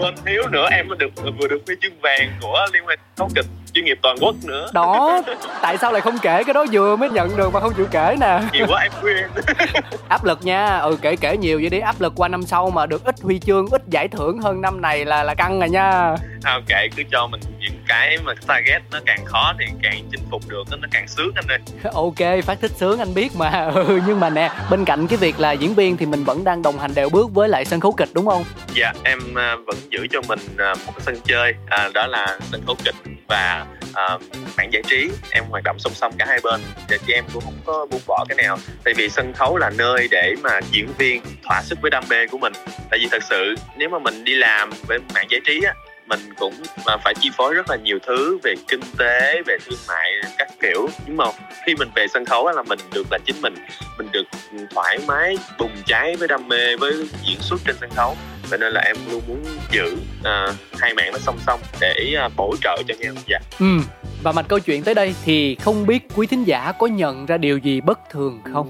Quên 0.00 0.14
thiếu 0.26 0.42
nữa 0.50 0.68
em 0.70 0.88
mới 0.88 0.98
được 0.98 1.10
vừa 1.38 1.48
được 1.48 1.62
huy 1.66 1.74
chương 1.82 2.00
vàng 2.02 2.32
của 2.42 2.66
liên 2.72 2.84
hoan 2.84 2.98
tấu 3.16 3.28
kịch 3.34 3.46
chuyên 3.74 3.84
nghiệp 3.84 3.98
toàn 4.02 4.16
quốc 4.20 4.34
nữa. 4.44 4.68
Đó 4.72 5.22
tại 5.62 5.78
sao 5.78 5.92
lại 5.92 6.00
không 6.00 6.18
kể 6.22 6.44
cái 6.44 6.54
đó 6.54 6.64
vừa 6.72 6.96
mới 6.96 7.10
nhận 7.10 7.36
được 7.36 7.52
mà 7.52 7.60
không 7.60 7.72
chịu 7.76 7.86
kể 7.90 8.16
nè? 8.20 8.40
Nhiều 8.52 8.66
quá 8.68 8.82
em 8.82 8.92
quên. 9.02 9.44
Áp 10.08 10.24
lực 10.24 10.38
nha. 10.42 10.78
Ừ 10.78 10.96
kể 11.02 11.16
kể 11.16 11.36
nhiều 11.36 11.58
vậy 11.60 11.70
đi. 11.70 11.78
Áp 11.78 12.00
lực 12.00 12.12
qua 12.16 12.28
năm 12.28 12.42
sau 12.42 12.70
mà 12.70 12.86
được 12.86 13.04
ít 13.04 13.14
huy 13.22 13.38
chương 13.38 13.66
ít 13.70 13.82
giải 13.86 14.08
thưởng 14.08 14.38
hơn 14.38 14.60
năm 14.60 14.82
này 14.82 14.91
là 14.98 15.22
là 15.22 15.34
căng 15.34 15.60
rồi 15.60 15.68
nha. 15.70 16.14
Không 16.44 16.64
kệ 16.68 16.88
cứ 16.96 17.02
cho 17.10 17.26
mình 17.26 17.40
những 17.60 17.82
cái 17.88 18.18
mà 18.24 18.32
target 18.46 18.82
nó 18.92 18.98
càng 19.06 19.24
khó 19.24 19.52
thì 19.58 19.64
càng 19.82 20.08
chinh 20.10 20.20
phục 20.30 20.42
được 20.48 20.64
nó 20.70 20.88
càng 20.90 21.08
sướng 21.08 21.32
anh 21.34 21.44
ơi. 21.48 21.58
Ok 21.94 22.44
phát 22.44 22.60
thích 22.60 22.70
sướng 22.76 22.98
anh 22.98 23.14
biết 23.14 23.36
mà. 23.36 23.70
Ừ, 23.82 24.00
nhưng 24.06 24.20
mà 24.20 24.30
nè 24.30 24.50
bên 24.70 24.84
cạnh 24.84 25.06
cái 25.06 25.16
việc 25.16 25.40
là 25.40 25.52
diễn 25.52 25.74
viên 25.74 25.96
thì 25.96 26.06
mình 26.06 26.24
vẫn 26.24 26.44
đang 26.44 26.62
đồng 26.62 26.78
hành 26.78 26.94
đều 26.94 27.08
bước 27.08 27.34
với 27.34 27.48
lại 27.48 27.64
sân 27.64 27.80
khấu 27.80 27.92
kịch 27.92 28.08
đúng 28.12 28.26
không? 28.26 28.44
Dạ 28.74 28.92
em 29.04 29.18
à, 29.38 29.56
vẫn 29.66 29.76
giữ 29.90 30.06
cho 30.10 30.22
mình 30.28 30.38
à, 30.58 30.74
một 30.86 30.92
cái 30.96 31.00
sân 31.00 31.16
chơi 31.24 31.54
à, 31.66 31.88
đó 31.94 32.06
là 32.06 32.38
sân 32.52 32.62
khấu 32.66 32.76
kịch 32.84 32.94
và 33.28 33.66
À, 33.94 34.14
uh, 34.14 34.22
mảng 34.56 34.72
giải 34.72 34.82
trí 34.88 35.10
em 35.30 35.44
hoạt 35.50 35.64
động 35.64 35.76
song 35.78 35.92
song 35.94 36.12
cả 36.18 36.24
hai 36.28 36.40
bên 36.42 36.60
và 36.88 36.96
chị 37.06 37.12
em 37.12 37.24
cũng 37.32 37.42
không 37.44 37.58
có 37.64 37.86
buông 37.90 38.00
bỏ 38.06 38.24
cái 38.28 38.36
nào. 38.36 38.58
Tại 38.84 38.94
vì 38.94 39.08
sân 39.08 39.32
khấu 39.32 39.56
là 39.56 39.70
nơi 39.70 40.08
để 40.10 40.34
mà 40.42 40.60
diễn 40.70 40.88
viên 40.98 41.22
thỏa 41.44 41.62
sức 41.62 41.78
với 41.82 41.90
đam 41.90 42.04
mê 42.10 42.26
của 42.26 42.38
mình. 42.38 42.52
Tại 42.90 42.98
vì 42.98 43.08
thật 43.10 43.22
sự 43.22 43.54
nếu 43.76 43.88
mà 43.88 43.98
mình 43.98 44.24
đi 44.24 44.34
làm 44.34 44.70
với 44.86 44.98
mảng 45.14 45.26
giải 45.30 45.40
trí 45.46 45.62
á 45.62 45.74
mình 46.06 46.34
cũng 46.38 46.54
mà 46.86 46.96
phải 46.96 47.14
chi 47.20 47.30
phối 47.36 47.54
rất 47.54 47.70
là 47.70 47.76
nhiều 47.76 47.98
thứ 48.06 48.38
về 48.42 48.54
kinh 48.68 48.80
tế 48.98 49.42
về 49.46 49.56
thương 49.66 49.78
mại 49.88 50.12
các 50.38 50.48
kiểu. 50.62 50.88
Nhưng 51.06 51.16
mà 51.16 51.24
khi 51.66 51.74
mình 51.74 51.88
về 51.94 52.06
sân 52.08 52.24
khấu 52.24 52.52
là 52.52 52.62
mình 52.62 52.78
được 52.92 53.06
là 53.10 53.18
chính 53.24 53.40
mình. 53.40 53.54
Mình 53.98 54.08
được 54.12 54.24
thoải 54.70 54.98
mái 55.06 55.38
bùng 55.58 55.76
cháy 55.86 56.16
với 56.16 56.28
đam 56.28 56.48
mê 56.48 56.76
với 56.76 56.92
diễn 57.22 57.40
xuất 57.40 57.60
trên 57.66 57.76
sân 57.80 57.90
khấu 57.90 58.16
cho 58.52 58.58
nên 58.58 58.72
là 58.72 58.80
em 58.80 58.96
luôn 59.10 59.22
muốn 59.28 59.44
giữ 59.70 59.96
uh, 60.20 60.54
hai 60.80 60.94
mảng 60.94 61.12
nó 61.12 61.18
song 61.18 61.38
song 61.46 61.60
để 61.80 62.14
uh, 62.26 62.32
bổ 62.36 62.54
trợ 62.62 62.82
cho 62.88 62.94
nhau 62.98 63.14
dạ. 63.26 63.38
Ừ 63.60 63.78
và 64.22 64.32
mạch 64.32 64.48
câu 64.48 64.58
chuyện 64.58 64.82
tới 64.82 64.94
đây 64.94 65.14
thì 65.24 65.54
không 65.54 65.86
biết 65.86 66.08
quý 66.16 66.26
thính 66.26 66.44
giả 66.44 66.72
có 66.78 66.86
nhận 66.86 67.26
ra 67.26 67.36
điều 67.36 67.58
gì 67.58 67.80
bất 67.80 67.98
thường 68.10 68.40
không? 68.52 68.68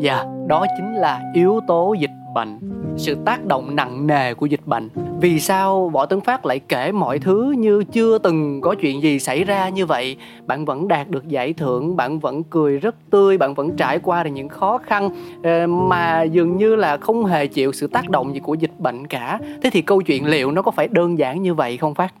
Dạ 0.00 0.24
đó 0.48 0.66
chính 0.76 0.94
là 0.94 1.20
yếu 1.34 1.60
tố 1.68 1.94
dịch 1.98 2.10
bệnh 2.34 2.75
sự 2.96 3.16
tác 3.24 3.44
động 3.44 3.76
nặng 3.76 4.06
nề 4.06 4.34
của 4.34 4.46
dịch 4.46 4.66
bệnh. 4.66 4.88
Vì 5.20 5.40
sao 5.40 5.88
võ 5.88 6.06
tấn 6.06 6.20
phát 6.20 6.46
lại 6.46 6.60
kể 6.68 6.92
mọi 6.92 7.18
thứ 7.18 7.54
như 7.58 7.84
chưa 7.92 8.18
từng 8.18 8.60
có 8.60 8.74
chuyện 8.80 9.02
gì 9.02 9.18
xảy 9.18 9.44
ra 9.44 9.68
như 9.68 9.86
vậy? 9.86 10.16
Bạn 10.46 10.64
vẫn 10.64 10.88
đạt 10.88 11.08
được 11.08 11.28
giải 11.28 11.52
thưởng 11.52 11.96
bạn 11.96 12.18
vẫn 12.18 12.42
cười 12.44 12.78
rất 12.78 12.94
tươi 13.10 13.38
bạn 13.38 13.54
vẫn 13.54 13.76
trải 13.76 13.98
qua 13.98 14.22
được 14.22 14.30
những 14.30 14.48
khó 14.48 14.78
khăn 14.78 15.10
ờ, 15.42 15.66
mà 15.66 16.22
dường 16.22 16.56
như 16.56 16.76
là 16.76 16.96
không 16.96 17.24
hề 17.24 17.46
chịu 17.46 17.72
sự 17.72 17.86
tác 17.86 18.10
động 18.10 18.34
gì 18.34 18.40
của 18.40 18.54
dịch 18.54 18.78
bệnh 18.78 19.06
cả. 19.06 19.38
Thế 19.62 19.70
thì 19.70 19.82
câu 19.82 20.02
chuyện 20.02 20.26
liệu 20.26 20.50
nó 20.50 20.62
có 20.62 20.70
phải 20.70 20.88
đơn 20.88 21.18
giản 21.18 21.42
như 21.42 21.54
vậy 21.54 21.76
không 21.76 21.94
phát? 21.94 22.14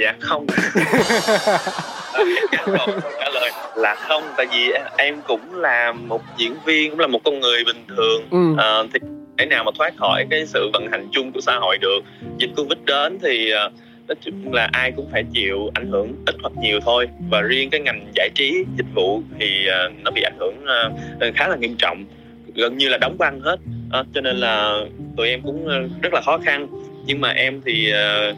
Dạ 0.00 0.14
không. 0.20 0.46
Trả 3.20 3.30
lời 3.34 3.50
là 3.76 3.94
không 3.94 4.22
tại 4.36 4.46
vì 4.52 4.72
em 4.96 5.20
cũng 5.28 5.54
là 5.54 5.92
một 5.92 6.22
diễn 6.36 6.54
viên 6.64 6.90
cũng 6.90 7.00
là 7.00 7.06
một 7.06 7.20
con 7.24 7.40
người 7.40 7.64
bình 7.66 7.84
thường. 7.88 8.22
Ừ. 8.30 8.62
à, 8.62 8.82
thì 8.92 9.00
thể 9.38 9.46
nào 9.46 9.64
mà 9.64 9.70
thoát 9.78 9.96
khỏi 9.96 10.26
cái 10.30 10.46
sự 10.46 10.70
vận 10.72 10.86
hành 10.90 11.08
chung 11.12 11.32
của 11.32 11.40
xã 11.40 11.58
hội 11.58 11.78
được. 11.78 12.00
Dịch 12.38 12.50
covid 12.56 12.78
đến 12.86 13.18
thì 13.22 13.52
uh, 13.66 13.72
nói 14.08 14.16
chung 14.20 14.52
là 14.52 14.68
ai 14.72 14.92
cũng 14.96 15.08
phải 15.12 15.24
chịu 15.32 15.70
ảnh 15.74 15.90
hưởng 15.90 16.12
ít 16.26 16.34
hoặc 16.42 16.52
nhiều 16.62 16.80
thôi. 16.80 17.08
Và 17.30 17.40
riêng 17.40 17.70
cái 17.70 17.80
ngành 17.80 18.06
giải 18.14 18.30
trí 18.34 18.64
dịch 18.76 18.86
vụ 18.94 19.22
thì 19.40 19.66
uh, 19.68 19.92
nó 20.04 20.10
bị 20.10 20.22
ảnh 20.22 20.38
hưởng 20.38 20.56
uh, 20.64 21.34
khá 21.34 21.48
là 21.48 21.56
nghiêm 21.56 21.74
trọng 21.78 22.04
gần 22.54 22.78
như 22.78 22.88
là 22.88 22.98
đóng 22.98 23.18
băng 23.18 23.40
hết. 23.40 23.56
Uh, 24.00 24.06
cho 24.14 24.20
nên 24.20 24.36
là 24.36 24.80
tụi 25.16 25.28
em 25.28 25.40
cũng 25.42 25.68
rất 26.02 26.12
là 26.12 26.20
khó 26.20 26.38
khăn. 26.38 26.66
Nhưng 27.06 27.20
mà 27.20 27.28
em 27.28 27.60
thì 27.66 27.92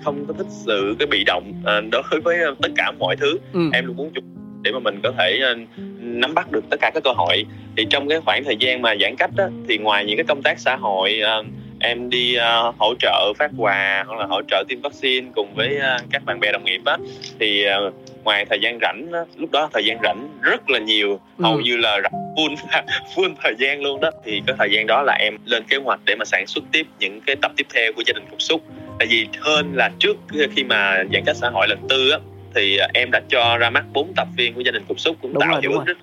không 0.05 0.25
có 0.29 0.35
thích 0.39 0.47
sự 0.67 0.97
cái 0.99 1.07
bị 1.07 1.25
động 1.25 1.53
đối 1.93 2.21
với 2.25 2.39
tất 2.63 2.69
cả 2.77 2.93
mọi 2.99 3.17
thứ. 3.17 3.39
Ừ. 3.53 3.61
em 3.73 3.87
luôn 3.87 3.97
muốn 3.97 4.11
chụp 4.15 4.25
để 4.67 4.73
mà 4.73 4.79
mình 4.79 5.01
có 5.03 5.13
thể 5.19 5.41
uh, 5.53 5.59
nắm 6.01 6.35
bắt 6.35 6.51
được 6.51 6.65
tất 6.71 6.77
cả 6.81 6.91
các 6.95 7.03
cơ 7.05 7.11
hội. 7.17 7.45
Thì 7.77 7.87
trong 7.91 8.09
cái 8.09 8.21
khoảng 8.25 8.45
thời 8.45 8.57
gian 8.57 8.83
mà 8.83 8.95
giãn 9.01 9.17
cách 9.17 9.31
đó, 9.37 9.49
thì 9.69 9.79
ngoài 9.79 10.05
những 10.05 10.17
cái 10.17 10.25
công 10.25 10.43
tác 10.43 10.59
xã 10.59 10.77
hội 10.77 11.21
uh, 11.41 11.47
em 11.81 12.11
đi 12.11 12.37
uh, 12.39 12.75
hỗ 12.79 12.95
trợ 12.99 13.33
phát 13.39 13.51
quà 13.59 14.05
hoặc 14.07 14.19
là 14.19 14.27
hỗ 14.27 14.43
trợ 14.49 14.65
tiêm 14.69 14.81
vaccine 14.81 15.27
cùng 15.35 15.55
với 15.55 15.77
uh, 15.77 16.03
các 16.11 16.25
bạn 16.25 16.41
bè 16.41 16.53
đồng 16.53 16.65
nghiệp 16.65 16.81
á 16.85 16.97
thì 17.39 17.67
uh, 17.87 17.95
ngoài 18.25 18.45
thời 18.51 18.61
gian 18.61 18.79
rảnh 18.83 19.13
á, 19.13 19.21
lúc 19.37 19.51
đó 19.51 19.69
thời 19.73 19.85
gian 19.85 19.99
rảnh 20.03 20.29
rất 20.41 20.71
là 20.71 20.79
nhiều 20.79 21.21
ừ. 21.39 21.43
hầu 21.43 21.61
như 21.61 21.77
là 21.77 22.01
rảnh 22.03 22.13
full 22.37 22.57
full 23.15 23.35
thời 23.43 23.55
gian 23.59 23.83
luôn 23.83 24.01
đó. 24.01 24.11
Thì 24.25 24.43
cái 24.47 24.57
thời 24.59 24.71
gian 24.73 24.87
đó 24.87 25.03
là 25.03 25.13
em 25.13 25.39
lên 25.45 25.63
kế 25.69 25.77
hoạch 25.77 26.01
để 26.05 26.15
mà 26.19 26.25
sản 26.25 26.47
xuất 26.47 26.65
tiếp 26.73 26.87
những 26.99 27.21
cái 27.27 27.37
tập 27.43 27.53
tiếp 27.57 27.67
theo 27.75 27.93
của 27.97 28.03
gia 28.07 28.13
đình 28.13 28.25
cục 28.31 28.43
xúc. 28.43 28.63
Tại 28.99 29.09
vì 29.11 29.27
hơn 29.41 29.73
là 29.75 29.91
trước 29.99 30.17
khi 30.57 30.65
mà 30.65 31.05
giãn 31.13 31.23
cách 31.27 31.37
xã 31.37 31.51
hội 31.51 31.69
lần 31.69 31.79
tư 31.89 32.11
á 32.11 32.19
thì 32.57 32.79
em 32.95 33.11
đã 33.11 33.21
cho 33.29 33.59
ra 33.59 33.71
mắt 33.71 33.85
bốn 33.93 34.13
tập 34.17 34.29
phim 34.37 34.55
của 34.55 34.61
gia 34.61 34.71
đình 34.71 34.85
cục 34.89 35.01
xúc 35.01 35.17
cũng 35.23 35.33
đúng 35.33 35.41
tạo 35.41 35.61
hiệu 35.61 35.73
ứng 35.73 35.85
rất 35.85 35.99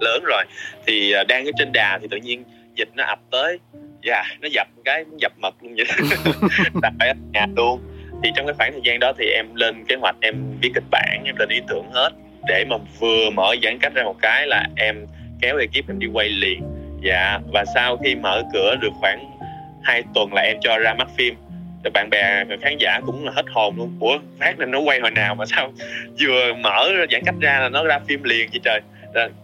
lớn 0.00 0.22
rồi. 0.24 0.44
Thì 0.86 1.14
đang 1.28 1.44
ở 1.44 1.50
trên 1.58 1.72
đà 1.72 1.98
thì 2.02 2.08
tự 2.10 2.16
nhiên 2.16 2.44
dịch 2.74 2.88
nó 2.94 3.04
ập 3.04 3.18
tới. 3.30 3.58
Dạ 4.02 4.14
yeah, 4.14 4.26
nó 4.40 4.48
dập 4.52 4.66
cái 4.84 5.04
dập 5.20 5.32
mật 5.38 5.54
luôn 5.60 5.74
vậy 5.76 5.86
đặt 6.82 6.92
ở 6.98 7.12
nhà 7.32 7.46
luôn. 7.56 7.80
Thì 8.22 8.30
trong 8.34 8.46
cái 8.46 8.54
khoảng 8.58 8.72
thời 8.72 8.80
gian 8.84 8.98
đó 8.98 9.12
thì 9.18 9.26
em 9.26 9.54
lên 9.54 9.84
kế 9.88 9.96
hoạch 9.96 10.16
em 10.20 10.34
viết 10.60 10.70
kịch 10.74 10.84
bản 10.90 11.22
em 11.24 11.36
lên 11.36 11.48
ý 11.48 11.60
tưởng 11.68 11.90
hết. 11.92 12.10
Để 12.48 12.64
mà 12.68 12.76
vừa 12.98 13.30
mở 13.30 13.54
giãn 13.62 13.78
cách 13.78 13.94
ra 13.94 14.04
một 14.04 14.16
cái 14.22 14.46
là 14.46 14.66
em 14.76 15.06
kéo 15.40 15.56
ekip 15.56 15.88
em 15.88 15.98
đi 15.98 16.06
quay 16.12 16.28
liền. 16.28 16.62
Dạ 17.02 17.38
và 17.52 17.64
sau 17.74 17.96
khi 17.96 18.14
mở 18.14 18.42
cửa 18.52 18.74
được 18.80 18.92
khoảng 19.00 19.30
hai 19.82 20.02
tuần 20.14 20.32
là 20.32 20.42
em 20.42 20.56
cho 20.60 20.78
ra 20.78 20.94
mắt 20.94 21.08
phim 21.16 21.34
rồi 21.84 21.90
bạn 21.94 22.10
bè 22.10 22.44
khán 22.62 22.76
giả 22.78 23.00
cũng 23.06 23.24
là 23.24 23.32
hết 23.34 23.44
hồn 23.52 23.74
luôn. 23.76 23.96
Của 24.00 24.18
phát 24.40 24.58
nên 24.58 24.70
nó 24.70 24.80
quay 24.80 25.00
hồi 25.00 25.10
nào 25.10 25.34
mà 25.34 25.46
sao 25.46 25.72
vừa 26.20 26.52
mở 26.54 26.88
giãn 27.10 27.22
cách 27.24 27.34
ra 27.40 27.58
là 27.60 27.68
nó 27.68 27.84
ra 27.84 27.98
phim 28.08 28.22
liền 28.22 28.48
vậy 28.52 28.60
trời. 28.64 28.80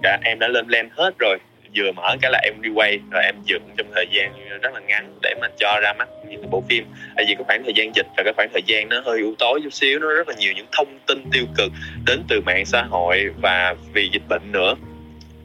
Cả 0.02 0.18
em 0.24 0.38
đã 0.38 0.48
lên 0.48 0.66
plan 0.66 0.88
hết 0.92 1.14
rồi. 1.18 1.38
Vừa 1.76 1.92
mở 1.92 2.16
cái 2.22 2.30
là 2.30 2.40
em 2.44 2.54
đi 2.62 2.70
quay, 2.74 2.98
rồi 3.10 3.22
em 3.24 3.34
dựng 3.44 3.62
trong 3.76 3.86
thời 3.94 4.06
gian 4.10 4.32
rất 4.62 4.74
là 4.74 4.80
ngắn 4.80 5.14
để 5.22 5.34
mà 5.40 5.48
cho 5.58 5.80
ra 5.82 5.92
mắt 5.92 6.08
những 6.28 6.50
bộ 6.50 6.62
phim. 6.68 6.84
Tại 7.16 7.24
vì 7.28 7.34
cái 7.34 7.44
khoảng 7.46 7.62
thời 7.64 7.72
gian 7.76 7.90
dịch 7.94 8.06
và 8.16 8.22
cái 8.22 8.32
khoảng 8.36 8.48
thời 8.52 8.62
gian 8.66 8.88
nó 8.88 9.00
hơi 9.04 9.20
u 9.20 9.34
tối 9.38 9.60
chút 9.64 9.72
xíu, 9.72 9.98
nó 9.98 10.14
rất 10.14 10.28
là 10.28 10.34
nhiều 10.38 10.52
những 10.56 10.66
thông 10.72 10.98
tin 11.06 11.24
tiêu 11.32 11.44
cực 11.56 11.72
đến 12.06 12.22
từ 12.28 12.40
mạng 12.40 12.64
xã 12.66 12.82
hội 12.82 13.30
và 13.42 13.74
vì 13.92 14.08
dịch 14.12 14.22
bệnh 14.28 14.42
nữa. 14.52 14.74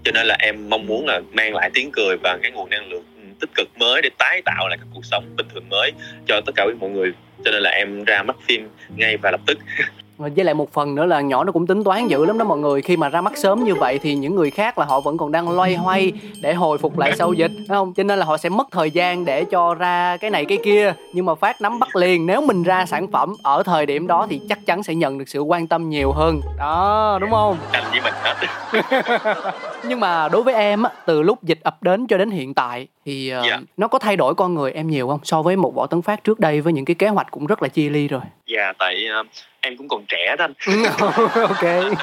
Cho 0.03 0.11
nên 0.11 0.25
là 0.25 0.35
em 0.39 0.69
mong 0.69 0.87
muốn 0.87 1.05
là 1.07 1.21
mang 1.31 1.55
lại 1.55 1.69
tiếng 1.73 1.89
cười 1.93 2.17
và 2.23 2.37
cái 2.41 2.51
nguồn 2.51 2.69
năng 2.69 2.89
lượng 2.89 3.03
tích 3.39 3.49
cực 3.55 3.77
mới 3.77 4.01
để 4.01 4.09
tái 4.17 4.41
tạo 4.45 4.67
lại 4.67 4.77
cái 4.77 4.87
cuộc 4.93 5.05
sống 5.05 5.35
bình 5.37 5.47
thường 5.53 5.69
mới 5.69 5.91
cho 6.27 6.41
tất 6.45 6.51
cả 6.55 6.65
mọi 6.79 6.89
người. 6.89 7.11
Cho 7.45 7.51
nên 7.51 7.61
là 7.61 7.69
em 7.69 8.03
ra 8.03 8.23
mắt 8.23 8.35
phim 8.47 8.69
ngay 8.95 9.17
và 9.17 9.31
lập 9.31 9.41
tức. 9.45 9.57
với 10.17 10.45
lại 10.45 10.53
một 10.53 10.73
phần 10.73 10.95
nữa 10.95 11.05
là 11.05 11.21
nhỏ 11.21 11.43
nó 11.43 11.51
cũng 11.51 11.67
tính 11.67 11.83
toán 11.83 12.07
dữ 12.07 12.25
lắm 12.25 12.37
đó 12.37 12.45
mọi 12.45 12.57
người. 12.57 12.81
Khi 12.81 12.97
mà 12.97 13.09
ra 13.09 13.21
mắt 13.21 13.33
sớm 13.37 13.63
như 13.63 13.75
vậy 13.75 13.99
thì 13.99 14.15
những 14.15 14.35
người 14.35 14.51
khác 14.51 14.77
là 14.77 14.85
họ 14.85 14.99
vẫn 14.99 15.17
còn 15.17 15.31
đang 15.31 15.49
loay 15.49 15.75
hoay 15.75 16.11
để 16.41 16.53
hồi 16.53 16.77
phục 16.77 16.97
lại 16.97 17.13
sau 17.17 17.33
dịch 17.33 17.51
đúng 17.57 17.67
không? 17.67 17.93
Cho 17.93 18.03
nên 18.03 18.19
là 18.19 18.25
họ 18.25 18.37
sẽ 18.37 18.49
mất 18.49 18.67
thời 18.71 18.91
gian 18.91 19.25
để 19.25 19.45
cho 19.45 19.73
ra 19.73 20.17
cái 20.17 20.31
này 20.31 20.45
cái 20.45 20.57
kia. 20.63 20.93
Nhưng 21.13 21.25
mà 21.25 21.35
phát 21.35 21.61
nắm 21.61 21.79
bắt 21.79 21.95
liền 21.95 22.25
nếu 22.25 22.41
mình 22.41 22.63
ra 22.63 22.85
sản 22.85 23.11
phẩm 23.11 23.35
ở 23.43 23.63
thời 23.63 23.85
điểm 23.85 24.07
đó 24.07 24.27
thì 24.29 24.41
chắc 24.49 24.65
chắn 24.65 24.83
sẽ 24.83 24.95
nhận 24.95 25.17
được 25.17 25.29
sự 25.29 25.41
quan 25.41 25.67
tâm 25.67 25.89
nhiều 25.89 26.11
hơn. 26.11 26.41
Đó 26.57 27.17
đúng 27.21 27.31
không? 27.31 27.57
Anh 27.71 27.83
với 27.91 28.01
mình 28.01 28.13
hết. 28.23 28.33
Nhưng 29.87 29.99
mà 29.99 30.29
đối 30.29 30.43
với 30.43 30.53
em 30.53 30.83
á 30.83 30.91
từ 31.05 31.21
lúc 31.21 31.43
dịch 31.43 31.59
ập 31.63 31.83
đến 31.83 32.07
cho 32.07 32.17
đến 32.17 32.31
hiện 32.31 32.53
tại 32.53 32.87
thì 33.05 33.33
uh, 33.39 33.45
Dạ. 33.49 33.59
nó 33.77 33.87
có 33.87 33.99
thay 33.99 34.15
đổi 34.15 34.35
con 34.35 34.53
người 34.53 34.71
em 34.71 34.87
nhiều 34.89 35.07
không? 35.07 35.19
So 35.23 35.41
với 35.41 35.55
một 35.55 35.75
võ 35.75 35.87
tấn 35.87 36.01
phát 36.01 36.23
trước 36.23 36.39
đây 36.39 36.61
với 36.61 36.73
những 36.73 36.85
cái 36.85 36.95
kế 36.95 37.07
hoạch 37.07 37.31
cũng 37.31 37.45
rất 37.45 37.61
là 37.61 37.67
chia 37.67 37.89
ly 37.89 38.07
rồi 38.07 38.21
dạ 38.47 38.73
tại 38.79 39.05
ờ, 39.05 39.23
em 39.61 39.77
cũng 39.77 39.87
còn 39.87 40.05
trẻ 40.07 40.35
đó 40.37 40.45
anh. 40.45 40.53
Ok. 41.41 41.63
Em 41.63 41.93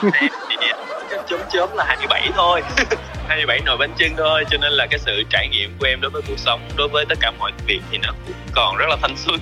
thì 0.49 0.57
ờ, 1.11 1.25
chớm 1.29 1.41
chớm 1.53 1.69
là 1.75 1.85
27 1.85 2.31
thôi 2.35 2.63
27 3.31 3.61
nồi 3.61 3.77
bánh 3.77 3.91
chưng 3.99 4.15
thôi 4.17 4.45
cho 4.51 4.59
nên 4.59 4.73
là 4.73 4.87
cái 4.91 4.99
sự 4.99 5.23
trải 5.31 5.49
nghiệm 5.49 5.71
của 5.79 5.87
em 5.87 6.01
đối 6.01 6.11
với 6.11 6.23
cuộc 6.29 6.39
sống 6.39 6.61
đối 6.77 6.89
với 6.89 7.05
tất 7.09 7.19
cả 7.21 7.31
mọi 7.39 7.53
việc 7.67 7.81
thì 7.91 7.99
nó 7.99 8.09
cũng 8.27 8.35
còn 8.53 8.77
rất 8.77 8.87
là 8.89 8.97
thanh 9.03 9.17
xuân. 9.17 9.41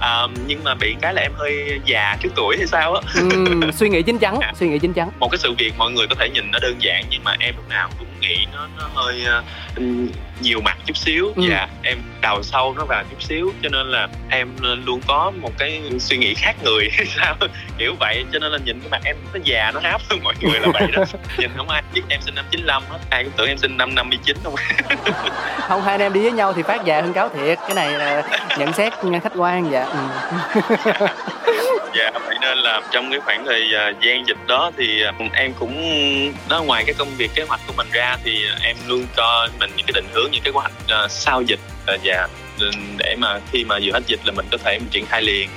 À, 0.00 0.26
nhưng 0.46 0.64
mà 0.64 0.74
bị 0.74 0.96
cái 1.00 1.14
là 1.14 1.22
em 1.22 1.32
hơi 1.34 1.80
già 1.84 2.16
trước 2.20 2.28
tuổi 2.36 2.56
hay 2.58 2.66
sao 2.66 2.94
á. 2.94 3.00
Ừ, 3.14 3.70
suy 3.74 3.88
nghĩ 3.88 4.02
chín 4.02 4.18
chắn 4.18 4.40
suy 4.54 4.68
nghĩ 4.68 4.78
chín 4.78 4.92
chắn. 4.92 5.10
Một 5.18 5.28
cái 5.28 5.38
sự 5.38 5.54
việc 5.58 5.72
mọi 5.78 5.92
người 5.92 6.06
có 6.06 6.14
thể 6.18 6.28
nhìn 6.28 6.50
nó 6.50 6.58
đơn 6.62 6.76
giản 6.80 7.04
nhưng 7.10 7.24
mà 7.24 7.36
em 7.38 7.54
lúc 7.56 7.68
nào 7.68 7.90
cũng 7.98 8.08
nghĩ 8.20 8.46
nó 8.52 8.68
nó 8.78 8.88
hơi 8.94 9.24
ừm, 9.76 10.08
nhiều 10.40 10.60
mặt 10.60 10.78
chút 10.86 10.96
xíu. 10.96 11.32
Ừ. 11.36 11.42
và 11.48 11.68
em 11.82 11.98
đào 12.20 12.42
sâu 12.42 12.74
nó 12.78 12.84
vào 12.84 13.04
chút 13.10 13.22
xíu 13.22 13.52
cho 13.62 13.68
nên 13.68 13.86
là 13.86 14.08
em 14.30 14.48
luôn 14.60 15.00
có 15.06 15.32
một 15.40 15.52
cái 15.58 15.82
suy 15.98 16.16
nghĩ 16.16 16.34
khác 16.34 16.56
người 16.64 16.88
hay 16.92 17.06
sao 17.06 17.36
kiểu 17.80 17.94
vậy 18.00 18.24
cho 18.32 18.38
nên 18.38 18.52
là 18.52 18.58
nhìn 18.64 18.80
cái 18.80 18.88
mặt 18.90 19.00
em 19.04 19.16
nó 19.34 19.40
già 19.44 19.70
nó 19.74 19.80
háp 19.80 20.00
hơn 20.10 20.20
mọi 20.22 20.34
người 20.40 20.60
là 20.60 20.68
vậy 20.72 20.88
đó. 20.92 21.04
Nhìn 21.38 21.50
không 21.56 21.68
ai 21.68 21.82
biết 21.94 22.02
em 22.08 22.20
sinh 22.20 22.34
năm 22.34 22.44
95 22.50 22.82
hết 22.88 22.98
ai 23.10 23.24
cũng 23.24 23.32
tưởng 23.36 23.48
em 23.48 23.58
sinh 23.58 23.76
năm 23.76 23.94
59 23.94 24.36
không 24.44 24.54
không 25.68 25.82
hai 25.82 25.94
anh 25.94 26.00
em 26.00 26.12
đi 26.12 26.20
với 26.20 26.32
nhau 26.32 26.52
thì 26.52 26.62
phát 26.62 26.84
già 26.84 27.00
hơn 27.00 27.12
cáo 27.12 27.28
thiệt. 27.28 27.58
Cái 27.60 27.74
này 27.74 27.90
là 27.90 28.22
nhận 28.58 28.72
xét 28.72 28.92
khách 29.22 29.32
quan 29.36 29.70
dạ. 29.72 29.84
Ừ. 29.84 29.98
dạ 31.96 32.10
vậy 32.26 32.36
nên 32.40 32.58
là 32.58 32.80
trong 32.90 33.10
cái 33.10 33.20
khoảng 33.20 33.44
thời 33.46 33.74
à, 33.74 33.92
gian 34.00 34.26
dịch 34.26 34.38
đó 34.46 34.70
thì 34.76 35.02
à, 35.02 35.12
em 35.32 35.52
cũng 35.58 35.74
nó 36.48 36.62
ngoài 36.62 36.84
cái 36.86 36.94
công 36.98 37.08
việc 37.16 37.30
kế 37.34 37.44
hoạch 37.48 37.60
của 37.66 37.72
mình 37.76 37.86
ra 37.92 38.16
thì 38.24 38.44
em 38.62 38.76
luôn 38.86 39.06
cho 39.16 39.48
mình 39.60 39.70
những 39.76 39.86
cái 39.86 39.92
định 39.94 40.06
hướng 40.12 40.30
những 40.30 40.42
cái 40.44 40.52
kế 40.52 40.60
hoạch 40.60 40.72
à, 40.88 41.08
sau 41.08 41.42
dịch. 41.42 41.60
À, 41.86 41.96
dạ 42.02 42.26
để 42.98 43.16
mà 43.18 43.40
khi 43.52 43.64
mà 43.64 43.78
vừa 43.82 43.92
hết 43.92 44.02
dịch 44.06 44.20
là 44.24 44.32
mình 44.36 44.46
có 44.52 44.58
thể 44.64 44.78
mình 44.78 44.88
triển 44.90 45.06
khai 45.06 45.22
liền 45.22 45.48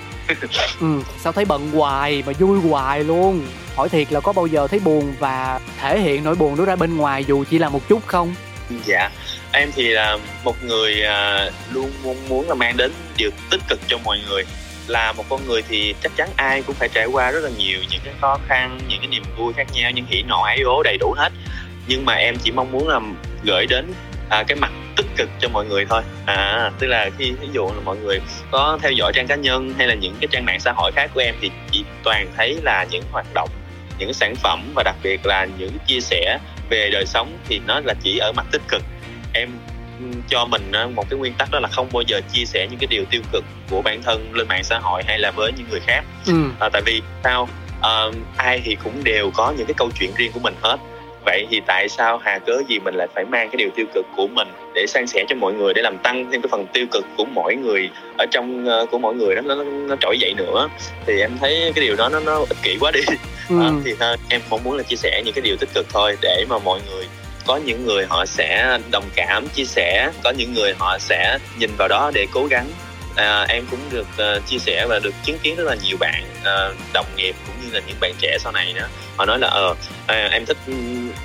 ừ 0.80 1.02
sao 1.20 1.34
thấy 1.34 1.46
bận 1.46 1.72
hoài 1.72 2.24
mà 2.26 2.34
vui 2.40 2.60
hoài 2.60 3.04
luôn. 3.04 3.48
Hỏi 3.76 3.90
thiệt 3.90 4.12
là 4.12 4.20
có 4.20 4.34
bao 4.34 4.48
giờ 4.48 4.68
thấy 4.68 4.80
buồn 4.80 5.14
và 5.20 5.60
thể 5.80 6.00
hiện 6.00 6.24
nỗi 6.24 6.36
buồn 6.36 6.58
đó 6.58 6.66
ra 6.66 6.76
bên 6.76 6.98
ngoài 6.98 7.26
dù 7.28 7.44
chỉ 7.50 7.58
là 7.60 7.70
một 7.70 7.88
chút 7.90 8.08
không? 8.08 8.36
Dạ 8.86 9.10
em 9.52 9.72
thì 9.76 9.88
là 9.88 10.18
một 10.44 10.64
người 10.64 11.02
à, 11.04 11.52
luôn 11.74 11.92
mong 12.04 12.30
muốn 12.30 12.50
là 12.50 12.56
mang 12.56 12.78
đến 12.78 12.92
điều 13.18 13.30
tích 13.50 13.62
cực 13.70 13.80
cho 13.88 13.98
mọi 14.04 14.20
người. 14.30 14.44
Là 14.88 15.12
một 15.12 15.24
con 15.30 15.48
người 15.48 15.62
thì 15.70 15.96
chắc 16.04 16.12
chắn 16.16 16.30
ai 16.36 16.62
cũng 16.62 16.76
phải 16.76 16.90
trải 16.94 17.06
qua 17.06 17.32
rất 17.32 17.40
là 17.40 17.50
nhiều 17.58 17.80
những 17.92 18.02
cái 18.06 18.14
khó 18.22 18.40
khăn 18.48 18.80
những 18.90 19.00
cái 19.00 19.08
niềm 19.08 19.24
vui 19.38 19.54
khác 19.54 19.68
nhau 19.74 19.92
những 19.92 20.06
hỉ 20.06 20.24
nộ 20.24 20.42
ái 20.42 20.62
ố 20.62 20.84
đầy 20.84 20.98
đủ 20.98 21.14
hết. 21.18 21.32
Nhưng 21.88 22.06
mà 22.06 22.14
em 22.14 22.36
chỉ 22.44 22.52
mong 22.52 22.72
muốn 22.72 22.88
là 22.88 23.00
gửi 23.44 23.66
đến 23.66 23.94
à, 24.30 24.44
cái 24.48 24.56
mặt 24.56 24.72
tích 24.96 25.06
cực 25.18 25.30
cho 25.40 25.50
mọi 25.50 25.66
người 25.66 25.86
thôi. 25.90 26.02
À 26.26 26.72
tức 26.80 26.88
là 26.88 27.10
khi 27.18 27.32
ví 27.32 27.48
dụ 27.52 27.66
là 27.66 27.82
mọi 27.86 27.98
người 27.98 28.20
có 28.52 28.78
theo 28.82 28.92
dõi 28.92 29.12
trang 29.16 29.28
cá 29.28 29.36
nhân 29.36 29.74
hay 29.78 29.88
là 29.88 29.94
những 29.94 30.16
cái 30.20 30.28
trang 30.32 30.46
mạng 30.46 30.60
xã 30.60 30.72
hội 30.76 30.92
khác 30.96 31.12
của 31.14 31.22
em 31.22 31.36
thì 31.42 31.52
chỉ 31.72 31.84
toàn 32.04 32.28
thấy 32.38 32.58
là 32.64 32.86
những 32.92 33.04
hoạt 33.12 33.26
động 33.34 33.50
những 34.00 34.14
sản 34.14 34.36
phẩm 34.36 34.72
và 34.76 34.84
đặc 34.84 34.96
biệt 35.04 35.26
là 35.26 35.48
những 35.58 35.78
chia 35.88 36.00
sẻ 36.00 36.40
về 36.70 36.90
đời 36.94 37.06
sống 37.06 37.38
thì 37.48 37.62
nó 37.68 37.80
là 37.86 37.94
chỉ 38.04 38.18
ở 38.18 38.32
mặt 38.36 38.46
tích 38.52 38.62
cực. 38.68 38.82
Em 39.34 39.50
ừ, 40.00 40.06
cho 40.30 40.46
mình 40.46 40.72
á, 40.72 40.88
một 40.96 41.10
cái 41.10 41.20
nguyên 41.20 41.34
tắc 41.34 41.52
đó 41.52 41.60
là 41.60 41.68
không 41.72 41.90
bao 41.94 42.04
giờ 42.08 42.22
chia 42.34 42.46
sẻ 42.46 42.68
những 42.70 42.80
cái 42.80 42.88
điều 42.88 43.06
tiêu 43.10 43.22
cực 43.32 43.44
của 43.70 43.82
bản 43.82 44.02
thân 44.04 44.34
lên 44.34 44.48
mạng 44.48 44.64
xã 44.64 44.80
hội 44.80 45.04
hay 45.08 45.20
là 45.20 45.32
với 45.32 45.52
những 45.58 45.68
người 45.70 45.80
khác. 45.80 46.04
Ừ. 46.26 46.34
À, 46.60 46.70
tại 46.74 46.82
vì 46.86 47.02
sao? 47.24 47.50
Ờ, 47.82 48.12
ai 48.38 48.62
thì 48.66 48.78
cũng 48.84 49.04
đều 49.04 49.32
có 49.32 49.54
những 49.58 49.68
cái 49.68 49.74
câu 49.78 49.90
chuyện 50.00 50.12
riêng 50.18 50.32
của 50.32 50.40
mình 50.40 50.56
hết 50.62 50.78
vậy 51.26 51.48
thì 51.50 51.62
tại 51.68 51.90
sao 51.90 52.18
hà 52.18 52.40
cớ 52.40 52.62
gì 52.68 52.80
mình 52.80 52.96
lại 52.96 53.08
phải 53.16 53.26
mang 53.26 53.50
cái 53.50 53.58
điều 53.58 53.70
tiêu 53.76 53.86
cực 53.94 54.06
của 54.16 54.28
mình 54.28 54.48
để 54.76 54.86
san 54.88 55.08
sẻ 55.08 55.26
cho 55.30 55.36
mọi 55.36 55.54
người 55.54 55.74
để 55.74 55.82
làm 55.82 55.98
tăng 55.98 56.32
thêm 56.32 56.42
cái 56.42 56.50
phần 56.52 56.66
tiêu 56.74 56.86
cực 56.92 57.06
của 57.18 57.26
mỗi 57.26 57.56
người 57.56 57.90
ở 58.18 58.26
trong 58.32 58.66
ờ, 58.66 58.86
của 58.92 58.98
mọi 58.98 59.16
người 59.16 59.36
đó 59.36 59.42
nó, 59.46 59.56
nó, 59.56 59.64
nó 59.64 59.96
trỗi 60.00 60.20
dậy 60.20 60.34
nữa? 60.38 60.70
Thì 61.06 61.20
em 61.20 61.32
thấy 61.40 61.72
cái 61.76 61.86
điều 61.86 61.96
đó 61.96 62.10
nó 62.10 62.20
nó 62.20 62.40
ích 62.40 62.58
kỷ 62.64 62.78
quá 62.80 62.92
đi. 62.92 63.02
Ừ. 63.50 63.56
Ờ, 63.62 63.72
thì 63.86 63.94
thôi 64.00 64.16
em 64.30 64.42
mong 64.50 64.64
muốn 64.64 64.78
là 64.78 64.84
chia 64.84 64.96
sẻ 64.96 65.22
những 65.26 65.34
cái 65.34 65.42
điều 65.42 65.56
tích 65.60 65.70
cực 65.74 65.86
thôi 65.94 66.18
để 66.22 66.46
mà 66.50 66.58
mọi 66.60 66.80
người 66.92 67.06
có 67.46 67.60
những 67.66 67.86
người 67.86 68.06
họ 68.10 68.26
sẽ 68.26 68.78
đồng 68.92 69.06
cảm 69.16 69.48
chia 69.48 69.66
sẻ 69.66 70.12
có 70.24 70.30
những 70.38 70.54
người 70.54 70.74
họ 70.80 70.98
sẽ 71.00 71.38
nhìn 71.60 71.70
vào 71.78 71.88
đó 71.88 72.12
để 72.14 72.28
cố 72.32 72.46
gắng 72.46 72.66
à, 73.16 73.46
em 73.50 73.66
cũng 73.72 73.80
được 73.92 74.08
uh, 74.14 74.48
chia 74.48 74.58
sẻ 74.58 74.86
và 74.90 75.00
được 75.00 75.14
chứng 75.24 75.38
kiến 75.44 75.56
rất 75.56 75.64
là 75.64 75.76
nhiều 75.84 75.98
bạn 76.00 76.24
uh, 76.40 76.76
đồng 76.94 77.06
nghiệp 77.16 77.36
cũng 77.48 77.56
như 77.62 77.74
là 77.74 77.82
những 77.88 77.98
bạn 78.00 78.14
trẻ 78.20 78.38
sau 78.40 78.52
này 78.52 78.74
đó. 78.74 78.88
Họ 79.18 79.26
nói 79.26 79.40
là 79.40 79.48
ờ 79.48 79.76
à, 80.08 80.30
em 80.32 80.46
thích 80.46 80.58
ừ, 80.68 80.74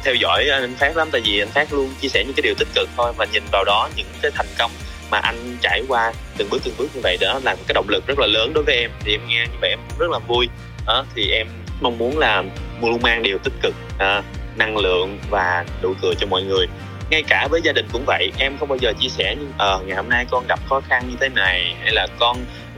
theo 0.05 0.15
dõi 0.15 0.49
anh 0.49 0.75
Phát 0.79 0.97
lắm 0.97 1.09
tại 1.13 1.21
vì 1.25 1.41
anh 1.41 1.49
Phát 1.49 1.73
luôn 1.73 1.95
chia 2.01 2.09
sẻ 2.09 2.25
những 2.25 2.35
cái 2.35 2.43
điều 2.43 2.55
tích 2.55 2.69
cực 2.75 2.89
thôi 2.97 3.13
và 3.17 3.27
nhìn 3.33 3.43
vào 3.53 3.65
đó 3.65 3.89
những 3.97 4.07
cái 4.23 4.31
thành 4.35 4.47
công 4.59 4.71
mà 5.11 5.19
anh 5.19 5.57
trải 5.63 5.83
qua 5.89 6.13
từng 6.37 6.51
bước 6.51 6.59
từng 6.65 6.75
bước 6.79 6.89
như 6.95 7.01
vậy 7.03 7.17
đó 7.21 7.41
là 7.45 7.55
một 7.55 7.63
cái 7.67 7.75
động 7.75 7.89
lực 7.89 8.07
rất 8.07 8.19
là 8.19 8.27
lớn 8.27 8.53
đối 8.55 8.65
với 8.65 8.77
em. 8.77 8.91
Thì 9.05 9.15
em 9.15 9.21
nghe 9.29 9.47
như 9.53 9.59
vậy 9.61 9.71
em 9.71 9.79
rất 9.99 10.11
là 10.11 10.19
vui. 10.19 10.49
Đó, 10.87 11.05
thì 11.15 11.31
em 11.31 11.47
mong 11.81 11.99
muốn 11.99 12.19
là 12.19 12.43
luôn 12.83 13.03
mang 13.03 13.23
điều 13.23 13.39
tích 13.39 13.53
cực 13.63 13.75
à, 13.99 14.23
năng 14.57 14.77
lượng 14.77 15.19
và 15.31 15.65
đủ 15.83 15.95
cười 16.03 16.15
cho 16.21 16.27
mọi 16.27 16.43
người 16.43 16.67
ngay 17.11 17.23
cả 17.23 17.49
với 17.51 17.61
gia 17.65 17.73
đình 17.73 17.87
cũng 17.93 18.05
vậy 18.07 18.33
em 18.39 18.57
không 18.59 18.69
bao 18.69 18.79
giờ 18.79 18.93
chia 19.01 19.09
sẻ 19.09 19.37
như 19.41 19.47
ờ 19.59 19.81
ngày 19.87 19.97
hôm 19.97 20.09
nay 20.09 20.27
con 20.31 20.47
gặp 20.49 20.61
khó 20.69 20.81
khăn 20.81 21.03
như 21.09 21.17
thế 21.21 21.29
này 21.29 21.75
hay 21.81 21.93
là 21.93 22.07
con 22.19 22.37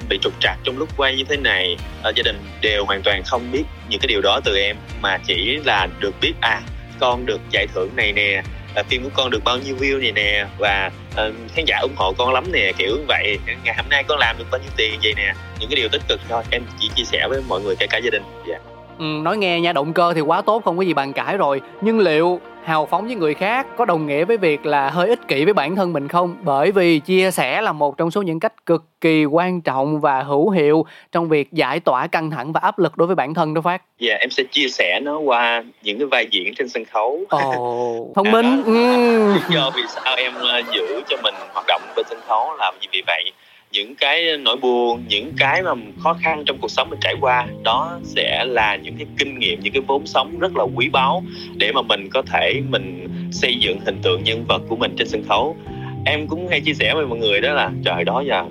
bị 0.09 0.19
trục 0.23 0.33
trặc 0.41 0.59
trong 0.65 0.79
lúc 0.79 0.89
quay 0.97 1.17
như 1.17 1.25
thế 1.29 1.37
này. 1.37 1.77
Ở 2.03 2.13
gia 2.17 2.23
đình 2.23 2.37
đều 2.61 2.85
hoàn 2.85 3.03
toàn 3.03 3.23
không 3.27 3.53
biết 3.53 3.65
những 3.89 4.01
cái 4.01 4.07
điều 4.09 4.21
đó 4.21 4.41
từ 4.45 4.57
em 4.57 4.77
mà 5.01 5.19
chỉ 5.27 5.59
là 5.65 5.89
được 5.99 6.15
biết 6.21 6.33
à 6.41 6.61
con 7.01 7.27
được 7.27 7.41
giải 7.51 7.67
thưởng 7.75 7.91
này 7.97 8.13
nè 8.13 8.43
à, 8.75 8.83
phim 8.83 9.03
của 9.03 9.11
con 9.15 9.31
được 9.31 9.45
bao 9.45 9.59
nhiêu 9.59 9.77
view 9.77 10.01
này 10.01 10.13
nè 10.13 10.47
và 10.59 10.91
ờ, 11.17 11.33
khán 11.55 11.65
giả 11.65 11.79
ủng 11.83 11.97
hộ 11.97 12.13
con 12.13 12.33
lắm 12.33 12.53
nè 12.53 12.73
kiểu 12.79 12.97
vậy 13.09 13.39
ngày 13.65 13.75
hôm 13.77 13.87
nay 13.89 14.05
con 14.09 14.19
làm 14.19 14.39
được 14.39 14.45
bao 14.51 14.61
nhiêu 14.61 14.71
tiền 14.77 15.01
vậy 15.03 15.15
nè. 15.17 15.35
Những 15.61 15.69
cái 15.71 15.77
điều 15.77 15.89
tích 15.89 16.03
cực 16.09 16.21
thôi 16.29 16.43
em 16.51 16.63
chỉ 16.81 16.91
chia 16.95 17.05
sẻ 17.05 17.27
với 17.29 17.41
mọi 17.49 17.61
người 17.61 17.75
kể 17.79 17.87
cả 17.91 17.99
gia 17.99 18.11
đình. 18.11 18.23
Dạ. 18.49 18.59
Ừ, 19.01 19.05
nói 19.23 19.37
nghe 19.37 19.61
nha 19.61 19.73
động 19.73 19.93
cơ 19.93 20.13
thì 20.15 20.21
quá 20.21 20.43
tốt 20.43 20.65
không 20.65 20.77
có 20.77 20.83
gì 20.83 20.95
bàn 20.95 21.13
cãi 21.13 21.37
rồi. 21.37 21.61
Nhưng 21.81 21.99
liệu 21.99 22.41
hào 22.65 22.87
phóng 22.87 23.07
với 23.07 23.15
người 23.17 23.35
khác 23.35 23.67
có 23.77 23.85
đồng 23.85 24.07
nghĩa 24.07 24.25
với 24.25 24.37
việc 24.37 24.67
là 24.67 24.91
hơi 24.91 25.09
ích 25.09 25.29
kỷ 25.29 25.45
với 25.45 25.55
bản 25.55 25.77
thân 25.77 25.93
mình 25.93 26.09
không? 26.09 26.37
Bởi 26.43 26.73
vì 26.73 26.99
chia 26.99 27.31
sẻ 27.31 27.61
là 27.61 27.73
một 27.73 27.97
trong 27.97 28.11
số 28.11 28.23
những 28.23 28.41
cách 28.41 28.67
cực 28.67 28.85
kỳ 29.01 29.25
quan 29.25 29.61
trọng 29.61 30.01
và 30.01 30.23
hữu 30.23 30.51
hiệu 30.51 30.87
trong 31.13 31.29
việc 31.29 31.53
giải 31.53 31.81
tỏa 31.81 32.07
căng 32.07 32.31
thẳng 32.31 32.53
và 32.53 32.61
áp 32.61 32.79
lực 32.79 32.97
đối 32.97 33.07
với 33.07 33.17
bản 33.17 33.35
thân 33.35 33.55
đó 33.55 33.61
phát. 33.61 33.83
Dạ 33.99 34.15
em 34.21 34.31
sẽ 34.31 34.43
chia 34.43 34.69
sẻ 34.69 35.01
nó 35.03 35.19
qua 35.19 35.63
những 35.83 35.99
cái 35.99 36.07
vai 36.07 36.27
diễn 36.31 36.55
trên 36.55 36.69
sân 36.69 36.85
khấu. 36.85 37.21
ồ 37.29 38.09
thông 38.15 38.31
minh. 38.31 38.63
ừ. 38.65 39.35
Lý 39.35 39.41
do 39.55 39.71
vì 39.77 39.83
sao 39.89 40.17
em 40.17 40.33
ờ, 40.35 40.63
giữ 40.73 41.03
cho 41.09 41.17
mình 41.23 41.35
hoạt 41.53 41.67
động 41.69 41.83
bên 41.97 42.07
sân 42.11 42.19
khấu 42.29 42.55
là 42.59 42.73
vì 42.93 43.03
vậy 43.07 43.33
những 43.73 43.95
cái 43.95 44.37
nỗi 44.37 44.57
buồn, 44.57 45.05
những 45.09 45.33
cái 45.39 45.63
mà 45.63 45.71
khó 45.99 46.17
khăn 46.23 46.43
trong 46.47 46.59
cuộc 46.61 46.71
sống 46.71 46.91
mình 46.91 46.99
trải 47.03 47.15
qua 47.21 47.47
đó 47.65 47.99
sẽ 48.05 48.45
là 48.45 48.77
những 48.77 48.97
cái 48.97 49.07
kinh 49.19 49.39
nghiệm, 49.39 49.61
những 49.61 49.73
cái 49.73 49.83
vốn 49.87 50.07
sống 50.07 50.39
rất 50.39 50.57
là 50.57 50.65
quý 50.75 50.89
báu 50.89 51.23
để 51.57 51.73
mà 51.73 51.83
mình 51.83 52.09
có 52.11 52.23
thể 52.23 52.63
mình 52.69 53.09
xây 53.33 53.55
dựng 53.61 53.81
hình 53.81 53.99
tượng 54.03 54.25
nhân 54.25 54.45
vật 54.49 54.63
của 54.69 54.77
mình 54.77 54.95
trên 54.97 55.09
sân 55.09 55.23
khấu. 55.29 55.57
Em 56.07 56.27
cũng 56.27 56.49
hay 56.49 56.61
chia 56.61 56.75
sẻ 56.75 56.95
với 56.95 57.07
mọi 57.07 57.19
người 57.19 57.41
đó 57.41 57.53
là 57.53 57.71
trời 57.85 58.05
đó 58.05 58.23
giờ 58.27 58.45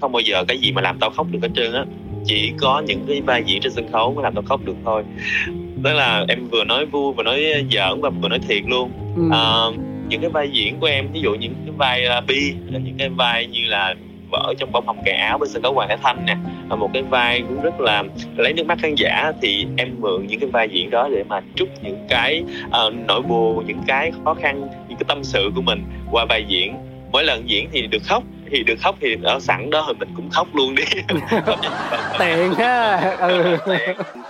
không 0.00 0.12
bao 0.12 0.20
giờ 0.20 0.44
cái 0.48 0.58
gì 0.58 0.72
mà 0.72 0.82
làm 0.82 0.98
tao 1.00 1.10
khóc 1.10 1.26
được 1.30 1.38
hết 1.42 1.48
trơn 1.54 1.72
á 1.72 1.84
chỉ 2.24 2.52
có 2.60 2.82
những 2.86 3.04
cái 3.08 3.20
vai 3.20 3.42
diễn 3.46 3.60
trên 3.60 3.72
sân 3.72 3.92
khấu 3.92 4.14
mới 4.14 4.22
làm 4.22 4.34
tao 4.34 4.42
khóc 4.42 4.60
được 4.64 4.76
thôi 4.84 5.02
đó 5.82 5.92
là 5.92 6.24
em 6.28 6.48
vừa 6.48 6.64
nói 6.64 6.86
vui 6.86 7.12
vừa 7.12 7.22
nói 7.22 7.44
giỡn 7.72 8.00
và 8.00 8.10
vừa 8.10 8.28
nói 8.28 8.38
thiệt 8.48 8.62
luôn 8.66 8.90
Ừ. 9.16 9.22
Ờ, 9.32 9.72
những 10.08 10.20
cái 10.20 10.30
vai 10.30 10.48
diễn 10.52 10.80
của 10.80 10.86
em 10.86 11.08
ví 11.12 11.20
dụ 11.20 11.34
những 11.34 11.54
cái 11.64 11.74
vai 11.76 12.06
uh, 12.18 12.26
bi 12.26 12.54
là 12.70 12.78
những 12.78 12.94
cái 12.98 13.08
vai 13.08 13.46
như 13.46 13.60
là 13.64 13.94
vợ 14.30 14.54
trong 14.58 14.72
bông 14.72 14.86
hồng 14.86 15.02
cài 15.04 15.14
áo 15.14 15.38
bên 15.38 15.48
sân 15.48 15.62
khấu 15.62 15.72
hoàng 15.72 15.88
thái 15.88 15.98
thanh 16.02 16.26
nè. 16.26 16.36
Một 16.76 16.90
cái 16.92 17.02
vai 17.02 17.42
cũng 17.48 17.62
rất 17.62 17.80
là 17.80 18.02
lấy 18.36 18.52
nước 18.52 18.66
mắt 18.66 18.78
khán 18.82 18.94
giả 18.94 19.32
thì 19.42 19.66
em 19.76 19.88
mượn 19.98 20.26
những 20.26 20.40
cái 20.40 20.50
vai 20.52 20.68
diễn 20.68 20.90
đó 20.90 21.08
để 21.12 21.24
mà 21.28 21.40
trút 21.54 21.68
những 21.82 22.06
cái 22.08 22.42
ờ, 22.70 22.92
nỗi 23.08 23.22
buồn 23.22 23.66
những 23.66 23.82
cái 23.86 24.12
khó 24.24 24.34
khăn 24.34 24.60
những 24.60 24.98
cái 24.98 25.04
tâm 25.08 25.24
sự 25.24 25.50
của 25.54 25.62
mình 25.62 25.84
qua 26.10 26.24
vai 26.28 26.44
diễn. 26.48 26.74
Mỗi 27.12 27.24
lần 27.24 27.50
diễn 27.50 27.68
thì 27.72 27.86
được 27.86 28.02
khóc 28.04 28.22
thì 28.50 28.62
được 28.62 28.78
khóc 28.80 28.96
thì 29.00 29.16
ở 29.22 29.40
sẵn 29.40 29.70
đó 29.70 29.84
thì 29.88 29.94
mình 29.98 30.08
cũng 30.16 30.30
khóc 30.30 30.48
luôn 30.54 30.74
đi. 30.74 30.84
Tiền 32.18 32.54
ha. 32.58 32.96
Ừ. 33.18 33.56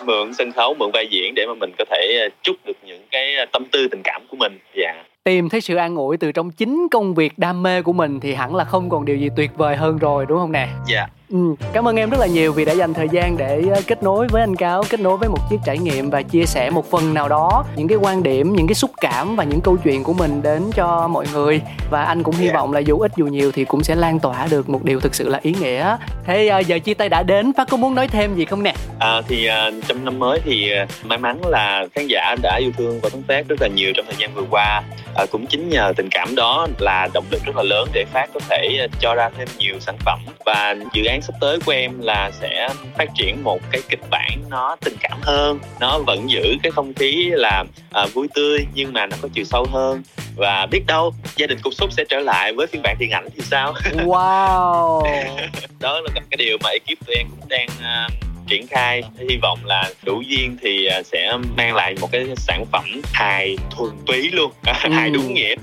mượn 0.04 0.35
sân 0.35 0.52
khấu 0.52 0.74
mượn 0.74 0.90
vai 0.92 1.06
diễn 1.11 1.35
để 1.35 1.46
mà 1.46 1.54
mình 1.54 1.70
có 1.78 1.85
thể 1.90 2.18
ờ, 2.20 2.28
trút 2.42 2.56
được 2.66 2.76
những 2.85 3.02
cái 3.11 3.35
tâm 3.52 3.64
tư 3.72 3.88
tình 3.90 4.00
cảm 4.04 4.22
của 4.30 4.37
mình. 4.37 4.59
Dạ 4.74 5.04
tìm 5.27 5.49
thấy 5.49 5.61
sự 5.61 5.77
an 5.77 5.97
ủi 5.97 6.17
từ 6.17 6.33
trong 6.33 6.51
chính 6.51 6.89
công 6.91 7.15
việc 7.15 7.39
đam 7.39 7.62
mê 7.62 7.83
của 7.83 7.93
mình 7.93 8.21
thì 8.21 8.35
hẳn 8.35 8.55
là 8.55 8.65
không 8.65 8.89
còn 8.89 9.05
điều 9.05 9.17
gì 9.17 9.29
tuyệt 9.37 9.51
vời 9.57 9.77
hơn 9.77 9.99
rồi, 9.99 10.27
đúng 10.27 10.39
không 10.39 10.53
nè? 10.53 10.69
Dạ. 10.89 11.07
Ừ, 11.33 11.39
cảm 11.73 11.89
ơn 11.89 11.97
em 11.97 12.11
rất 12.11 12.21
là 12.21 12.27
nhiều 12.27 12.53
vì 12.53 12.65
đã 12.65 12.73
dành 12.73 12.95
thời 12.95 13.09
gian 13.09 13.37
để 13.37 13.62
ờ, 13.75 13.81
kết 13.87 14.03
nối 14.03 14.27
với 14.29 14.43
anh 14.43 14.57
Cáo, 14.57 14.85
kết 14.91 15.01
nối 15.01 15.17
với 15.17 15.29
một 15.29 15.39
chiếc 15.51 15.57
trải 15.65 15.79
nghiệm 15.79 16.11
và 16.11 16.23
chia 16.23 16.47
sẻ 16.47 16.71
một 16.71 16.91
phần 16.91 17.15
nào 17.15 17.29
đó 17.29 17.65
những 17.77 17.89
cái 17.89 17.99
quan 17.99 18.23
điểm, 18.23 18.53
những 18.57 18.67
cái 18.67 18.75
xúc 18.75 18.91
cảm 19.01 19.37
và 19.37 19.45
những 19.45 19.61
câu 19.61 19.77
chuyện 19.85 20.05
của 20.05 20.12
mình 20.12 20.43
đến 20.43 20.62
cho 20.75 21.09
mọi 21.09 21.27
người 21.33 21.61
và 21.91 22.05
anh 22.05 22.23
cũng 22.23 22.35
hy 22.35 22.49
vọng 22.49 22.73
là 22.73 22.81
dù 22.81 22.99
ít 22.99 23.12
dù 23.17 23.27
nhiều 23.27 23.53
thì 23.53 23.65
cũng 23.65 23.83
sẽ 23.83 23.95
lan 23.95 24.19
tỏa 24.19 24.47
được 24.51 24.69
một 24.69 24.85
điều 24.85 25.01
thực 25.01 25.15
sự 25.15 25.29
là 25.29 25.39
ý 25.43 25.55
nghĩa. 25.61 25.97
Thế 26.25 26.49
ờ, 26.49 26.59
giờ 26.59 26.79
chia 26.79 26.95
tay 26.95 27.09
đã 27.09 27.23
đến, 27.23 27.53
Phát 27.57 27.69
có 27.71 27.77
muốn 27.77 27.95
nói 27.95 28.09
thêm 28.09 28.35
gì 28.35 28.45
không 28.45 28.62
nè? 28.62 28.75
À, 28.99 29.23
thì 29.29 29.49
uh, 29.49 29.75
trong 29.89 30.05
năm 30.05 30.19
mới 30.19 30.41
thì 30.45 30.71
may 31.05 31.19
mắn 31.19 31.47
là 31.47 31.87
khán 31.95 32.07
giả 32.07 32.37
đã 32.43 32.57
yêu 32.57 32.71
thương 32.77 33.01
và 33.03 33.09
tương 33.09 33.23
tác 33.23 33.49
rất 33.49 33.57
là 33.61 33.69
nhiều 33.69 33.93
trong 33.97 34.07
thời 34.07 34.17
gian 34.19 34.35
vừa 34.35 34.45
qua. 34.51 34.83
Uh, 35.23 35.31
cũng 35.31 35.47
chính 35.47 35.69
nhờ 35.69 35.93
tình 35.97 36.09
cảm 36.11 36.35
đó 36.35 36.67
là 36.79 37.09
động 37.15 37.25
lực 37.31 37.45
rất 37.45 37.57
là 37.57 37.62
lớn 37.62 37.89
để 37.93 38.05
Phát 38.12 38.27
có 38.35 38.41
thể 38.49 38.89
cho 39.01 39.15
ra 39.15 39.29
thêm 39.39 39.49
nhiều 39.59 39.75
sản 39.81 39.97
phẩm 40.05 40.19
và 40.47 40.75
dự 40.93 41.05
án 41.05 41.15
sắp 41.22 41.35
tới 41.40 41.59
của 41.66 41.72
em 41.72 42.00
là 42.00 42.31
sẽ 42.40 42.68
phát 42.98 43.09
triển 43.14 43.44
một 43.44 43.61
cái 43.70 43.81
kịch 43.88 44.00
bản 44.11 44.38
nó 44.50 44.76
tình 44.85 44.96
cảm 45.00 45.18
hơn. 45.22 45.59
Nó 45.81 45.98
vẫn 45.98 46.31
giữ 46.31 46.57
cái 46.62 46.72
không 46.72 46.94
khí 46.94 47.31
là 47.33 47.64
uh, 48.02 48.14
vui 48.14 48.29
tươi 48.35 48.66
nhưng 48.74 48.92
mà 48.92 49.07
nó 49.07 49.16
có 49.22 49.29
chiều 49.33 49.44
sâu 49.44 49.66
hơn. 49.72 50.02
Và 50.37 50.66
biết 50.70 50.83
đâu 50.87 51.14
gia 51.37 51.46
đình 51.46 51.59
cục 51.62 51.74
xúc 51.74 51.92
sẽ 51.92 52.05
trở 52.09 52.20
lại 52.20 52.52
với 52.52 52.66
phiên 52.66 52.83
bản 52.83 52.96
điện 52.98 53.11
ảnh 53.11 53.29
thì 53.37 53.42
sao? 53.42 53.74
Wow. 54.05 55.02
Đó 55.81 56.00
là 56.00 56.11
cái 56.14 56.37
điều 56.38 56.59
mà 56.62 56.70
ekip 56.70 57.07
tụi 57.07 57.16
em 57.16 57.26
cũng 57.31 57.48
đang 57.48 57.68
uh, 57.68 58.12
triển 58.46 58.66
khai. 58.66 59.02
Hy 59.29 59.37
vọng 59.42 59.59
là 59.64 59.90
đủ 60.02 60.22
duyên 60.26 60.57
thì 60.62 60.88
sẽ 61.05 61.38
mang 61.57 61.74
lại 61.74 61.94
một 62.00 62.09
cái 62.12 62.26
sản 62.37 62.64
phẩm 62.72 62.85
hài 63.12 63.57
thuần 63.70 63.90
túy 64.07 64.31
luôn. 64.31 64.52
Hài 64.64 65.11
đúng 65.11 65.35
nghĩa 65.35 65.55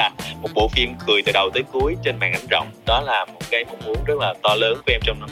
là 0.00 0.10
một 0.42 0.48
bộ 0.54 0.68
phim 0.68 0.94
cười 1.06 1.22
từ 1.22 1.32
đầu 1.32 1.50
tới 1.54 1.62
cuối 1.72 1.96
trên 2.04 2.18
màn 2.18 2.32
ảnh 2.32 2.46
rộng. 2.50 2.70
Đó 2.86 3.00
là 3.00 3.24
một 3.24 3.40
cái 3.50 3.64
mong 3.64 3.80
muốn 3.86 3.96
rất 4.06 4.18
là 4.20 4.34
to 4.42 4.54
lớn 4.54 4.74
của 4.86 4.92
em 4.92 5.00
trong 5.04 5.20
năm 5.20 5.30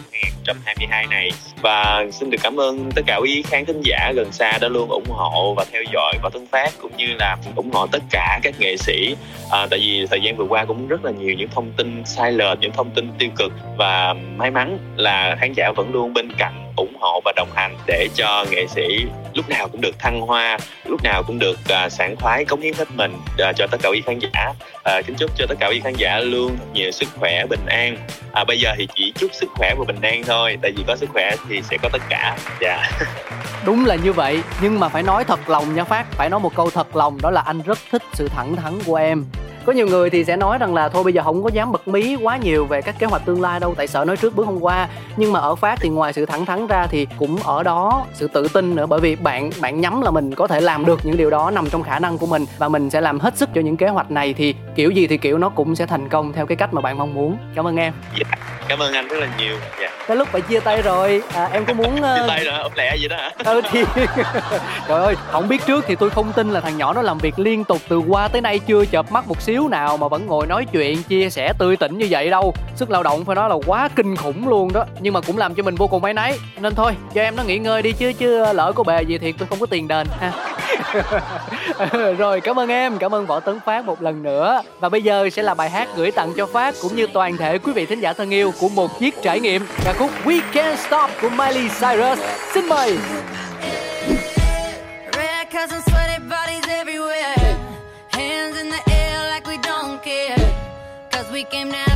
2022 0.64 1.06
này. 1.06 1.30
Và 1.62 2.06
xin 2.12 2.30
được 2.30 2.38
cảm 2.42 2.60
ơn 2.60 2.90
tất 2.94 3.02
cả 3.06 3.16
quý 3.16 3.42
khán 3.46 3.64
thính 3.64 3.80
giả 3.84 4.12
gần 4.16 4.32
xa 4.32 4.58
đã 4.60 4.68
luôn 4.68 4.88
ủng 4.88 5.08
hộ 5.08 5.54
và 5.56 5.64
theo 5.72 5.82
dõi 5.92 6.14
và 6.22 6.30
tương 6.32 6.46
phát 6.46 6.70
cũng 6.80 6.96
như 6.96 7.06
là 7.18 7.36
ủng 7.56 7.70
hộ 7.72 7.86
tất 7.86 8.02
cả 8.10 8.38
các 8.42 8.54
nghệ 8.58 8.76
sĩ. 8.76 9.16
À, 9.50 9.66
tại 9.70 9.78
vì 9.78 10.06
thời 10.10 10.20
gian 10.20 10.36
vừa 10.36 10.46
qua 10.48 10.64
cũng 10.64 10.88
rất 10.88 11.04
là 11.04 11.10
nhiều 11.10 11.34
những 11.34 11.48
thông 11.48 11.72
tin 11.76 12.02
sai 12.04 12.32
lệch 12.32 12.58
những 12.60 12.72
thông 12.72 12.90
tin 12.90 13.10
tiêu 13.18 13.30
cực 13.36 13.52
và 13.76 14.14
may 14.36 14.50
mắn 14.50 14.78
là 14.96 15.36
khán 15.40 15.52
giả 15.56 15.72
vẫn 15.76 15.92
luôn 15.92 16.14
bên 16.14 16.32
cạnh 16.38 16.72
ủng 16.76 16.96
hộ 17.00 17.20
và 17.24 17.32
đồng 17.36 17.48
hành 17.54 17.76
để 17.86 18.08
cho 18.14 18.44
nghệ 18.50 18.66
sĩ 18.66 19.04
lúc 19.34 19.48
nào 19.48 19.68
cũng 19.68 19.80
được 19.80 19.98
thăng 19.98 20.20
hoa 20.20 20.58
lúc 20.84 21.02
nào 21.04 21.22
cũng 21.26 21.38
được 21.38 21.58
uh, 21.84 21.92
sảng 21.92 22.16
khoái 22.16 22.44
cống 22.44 22.60
hiến 22.60 22.74
hết 22.74 22.88
mình 22.96 23.12
uh, 23.14 23.56
cho 23.56 23.66
tất 23.66 23.78
cả 23.82 23.88
quý 23.88 24.02
khán 24.06 24.18
giả. 24.18 24.48
Uh, 24.48 25.06
kính 25.06 25.16
chúc 25.18 25.30
cho 25.38 25.46
tất 25.48 25.54
cả 25.60 25.68
quý 25.68 25.80
khán 25.84 25.94
giả 25.96 26.18
luôn 26.18 26.56
nhiều 26.74 26.90
sức 26.90 27.08
khỏe 27.16 27.46
bình 27.46 27.66
an. 27.66 27.96
À, 28.32 28.44
bây 28.44 28.58
giờ 28.58 28.74
thì 28.78 28.88
chỉ 28.94 29.12
chúc 29.18 29.30
sức 29.34 29.50
khỏe 29.54 29.74
và 29.78 29.84
bình 29.84 30.00
an 30.02 30.22
thôi 30.26 30.37
tại 30.62 30.72
vì 30.76 30.84
có 30.86 30.96
sức 30.96 31.08
khỏe 31.12 31.36
thì 31.48 31.62
sẽ 31.62 31.76
có 31.82 31.88
tất 31.92 32.02
cả 32.08 32.36
dạ 32.60 32.76
yeah. 32.76 33.08
đúng 33.64 33.86
là 33.86 33.94
như 33.94 34.12
vậy, 34.12 34.42
nhưng 34.62 34.80
mà 34.80 34.88
phải 34.88 35.02
nói 35.02 35.24
thật 35.24 35.48
lòng 35.48 35.74
nha 35.74 35.84
phát, 35.84 36.06
phải 36.10 36.30
nói 36.30 36.40
một 36.40 36.54
câu 36.54 36.70
thật 36.70 36.96
lòng, 36.96 37.18
đó 37.22 37.30
là 37.30 37.40
anh 37.40 37.62
rất 37.62 37.78
thích 37.90 38.02
sự 38.12 38.28
thẳng 38.28 38.56
thắn 38.56 38.78
của 38.86 38.96
em 38.96 39.24
có 39.68 39.74
nhiều 39.74 39.86
người 39.86 40.10
thì 40.10 40.24
sẽ 40.24 40.36
nói 40.36 40.58
rằng 40.58 40.74
là 40.74 40.88
thôi 40.88 41.04
bây 41.04 41.12
giờ 41.12 41.22
không 41.22 41.42
có 41.42 41.50
dám 41.52 41.72
bật 41.72 41.88
mí 41.88 42.16
quá 42.22 42.36
nhiều 42.36 42.66
về 42.66 42.82
các 42.82 42.98
kế 42.98 43.06
hoạch 43.06 43.24
tương 43.24 43.40
lai 43.40 43.60
đâu 43.60 43.74
tại 43.76 43.86
sợ 43.86 44.04
nói 44.04 44.16
trước 44.16 44.36
bước 44.36 44.46
hôm 44.46 44.58
qua. 44.60 44.88
Nhưng 45.16 45.32
mà 45.32 45.40
ở 45.40 45.54
phát 45.54 45.78
thì 45.80 45.88
ngoài 45.88 46.12
sự 46.12 46.26
thẳng 46.26 46.46
thắn 46.46 46.66
ra 46.66 46.86
thì 46.86 47.06
cũng 47.18 47.36
ở 47.36 47.62
đó 47.62 48.06
sự 48.14 48.28
tự 48.28 48.48
tin 48.48 48.74
nữa 48.74 48.86
bởi 48.86 49.00
vì 49.00 49.16
bạn 49.16 49.50
bạn 49.60 49.80
nhắm 49.80 50.02
là 50.02 50.10
mình 50.10 50.34
có 50.34 50.46
thể 50.46 50.60
làm 50.60 50.84
được 50.84 51.00
những 51.02 51.16
điều 51.16 51.30
đó 51.30 51.50
nằm 51.50 51.70
trong 51.70 51.82
khả 51.82 51.98
năng 51.98 52.18
của 52.18 52.26
mình 52.26 52.46
và 52.58 52.68
mình 52.68 52.90
sẽ 52.90 53.00
làm 53.00 53.20
hết 53.20 53.36
sức 53.36 53.48
cho 53.54 53.60
những 53.60 53.76
kế 53.76 53.88
hoạch 53.88 54.10
này. 54.10 54.34
Thì 54.34 54.54
kiểu 54.74 54.90
gì 54.90 55.06
thì 55.06 55.16
kiểu 55.16 55.38
nó 55.38 55.48
cũng 55.48 55.76
sẽ 55.76 55.86
thành 55.86 56.08
công 56.08 56.32
theo 56.32 56.46
cái 56.46 56.56
cách 56.56 56.74
mà 56.74 56.80
bạn 56.80 56.98
mong 56.98 57.14
muốn. 57.14 57.36
Cảm 57.54 57.66
ơn 57.66 57.76
em. 57.76 57.92
Yeah. 58.14 58.26
Dạ, 58.30 58.36
cảm 58.68 58.78
ơn 58.78 58.92
anh 58.92 59.08
rất 59.08 59.16
là 59.20 59.28
nhiều. 59.38 59.56
Yeah. 59.80 59.92
tới 60.08 60.16
lúc 60.16 60.28
phải 60.28 60.40
chia 60.40 60.60
tay 60.60 60.82
rồi. 60.82 61.22
À, 61.34 61.48
em 61.52 61.64
có 61.64 61.72
muốn 61.72 61.94
uh... 61.94 62.00
chia 62.00 62.28
tay 62.28 62.44
rồi 62.44 62.58
ốm 62.58 62.72
lẹ 62.74 62.96
gì 62.96 63.08
đó 63.08 63.16
hả? 63.16 63.30
Ừ 63.44 63.60
thì 63.70 63.84
trời 64.88 65.04
ơi 65.04 65.14
không 65.30 65.48
biết 65.48 65.66
trước 65.66 65.84
thì 65.88 65.94
tôi 65.94 66.10
không 66.10 66.32
tin 66.32 66.50
là 66.50 66.60
thằng 66.60 66.76
nhỏ 66.76 66.92
nó 66.92 67.02
làm 67.02 67.18
việc 67.18 67.38
liên 67.38 67.64
tục 67.64 67.78
từ 67.88 67.98
qua 67.98 68.28
tới 68.28 68.40
nay 68.40 68.58
chưa 68.58 68.84
chợp 68.84 69.12
mắt 69.12 69.28
một 69.28 69.42
xíu 69.42 69.57
nào 69.64 69.96
mà 69.96 70.08
vẫn 70.08 70.26
ngồi 70.26 70.46
nói 70.46 70.66
chuyện, 70.72 71.02
chia 71.02 71.30
sẻ 71.30 71.52
tươi 71.58 71.76
tỉnh 71.76 71.98
như 71.98 72.06
vậy 72.10 72.30
đâu. 72.30 72.54
Sức 72.76 72.90
lao 72.90 73.02
động 73.02 73.24
phải 73.24 73.36
nói 73.36 73.48
là 73.48 73.56
quá 73.66 73.88
kinh 73.96 74.16
khủng 74.16 74.48
luôn 74.48 74.72
đó, 74.72 74.84
nhưng 75.00 75.14
mà 75.14 75.20
cũng 75.20 75.38
làm 75.38 75.54
cho 75.54 75.62
mình 75.62 75.74
vô 75.74 75.86
cùng 75.86 76.02
máy 76.02 76.14
náy 76.14 76.38
nên 76.60 76.74
thôi, 76.74 76.92
cho 77.14 77.22
em 77.22 77.36
nó 77.36 77.42
nghỉ 77.42 77.58
ngơi 77.58 77.82
đi 77.82 77.92
chứ 77.92 78.12
chứ 78.12 78.52
lỡ 78.52 78.72
cô 78.74 78.82
bề 78.82 79.02
gì 79.02 79.18
thì 79.18 79.32
tôi 79.32 79.48
không 79.48 79.60
có 79.60 79.66
tiền 79.66 79.88
đền, 79.88 80.06
ha. 80.20 80.32
Rồi, 82.18 82.40
cảm 82.40 82.58
ơn 82.58 82.68
em, 82.68 82.98
cảm 82.98 83.14
ơn 83.14 83.26
võ 83.26 83.40
tấn 83.40 83.60
phát 83.66 83.84
một 83.84 84.02
lần 84.02 84.22
nữa. 84.22 84.62
Và 84.80 84.88
bây 84.88 85.02
giờ 85.02 85.28
sẽ 85.32 85.42
là 85.42 85.54
bài 85.54 85.70
hát 85.70 85.88
gửi 85.96 86.10
tặng 86.10 86.32
cho 86.36 86.46
phát 86.46 86.74
cũng 86.82 86.96
như 86.96 87.06
toàn 87.06 87.36
thể 87.36 87.58
quý 87.58 87.72
vị 87.72 87.86
thính 87.86 88.00
giả 88.00 88.12
thân 88.12 88.30
yêu 88.30 88.52
của 88.60 88.68
một 88.68 88.98
chiếc 88.98 89.22
trải 89.22 89.40
nghiệm 89.40 89.62
ca 89.84 89.92
khúc 89.92 90.10
We 90.24 90.40
Can't 90.52 90.76
Stop 90.76 91.10
của 91.22 91.28
Miley 91.28 91.68
Cyrus. 91.68 92.18
Xin 92.54 92.68
mời. 92.68 92.98
Red 95.12 95.97
Game 101.50 101.68
him 101.68 101.72
now. 101.72 101.87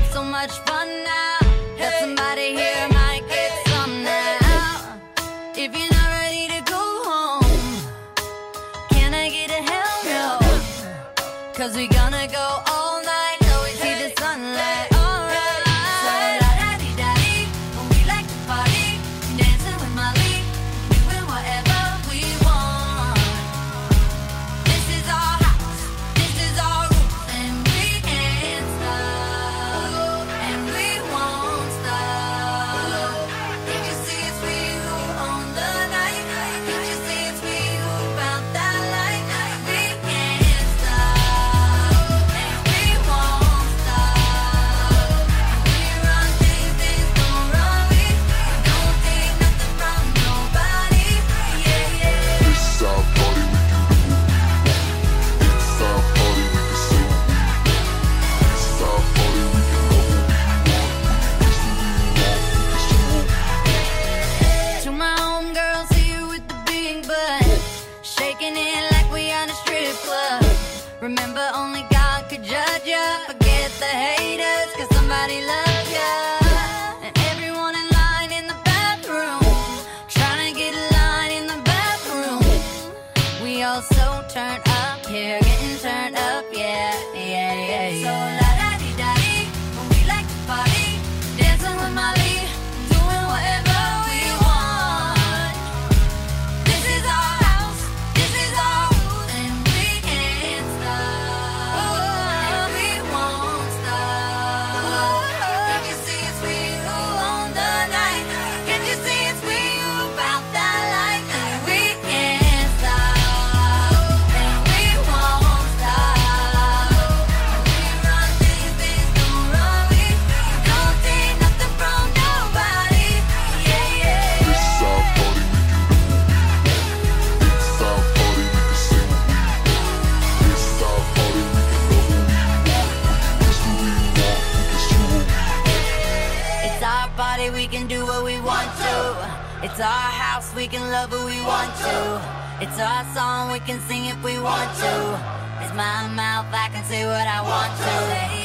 Can 140.73 140.91
love 140.91 141.11
who 141.11 141.27
we 141.27 141.39
want 141.43 141.71
to. 141.77 142.65
It's 142.65 142.81
our 142.81 143.05
song, 143.15 143.53
we 143.53 143.61
can 143.61 143.79
sing 143.81 144.07
if 144.07 144.17
we 144.25 144.39
want 144.39 144.75
to. 144.79 145.21
It's 145.61 145.75
my 145.75 146.09
mouth, 146.09 146.47
I 146.51 146.71
can 146.73 146.83
say 146.85 147.05
what 147.05 147.29
I 147.29 147.43
want 147.43 148.37
to. 148.37 148.42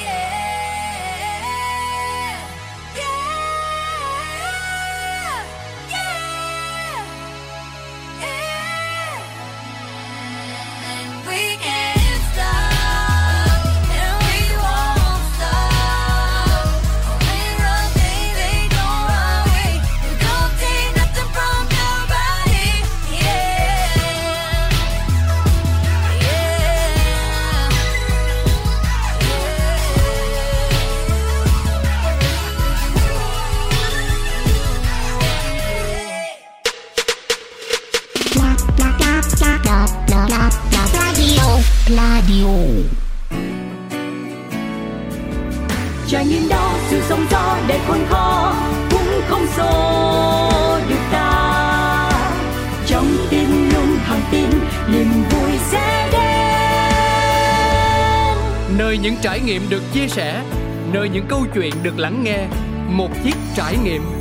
Chia 59.98 60.08
sẻ 60.08 60.44
nơi 60.94 61.10
những 61.10 61.26
câu 61.30 61.46
chuyện 61.56 61.74
được 61.84 62.00
lắng 62.00 62.24
nghe 62.24 62.48
một 62.90 63.10
chiếc 63.24 63.36
trải 63.56 63.78
nghiệm. 63.84 64.17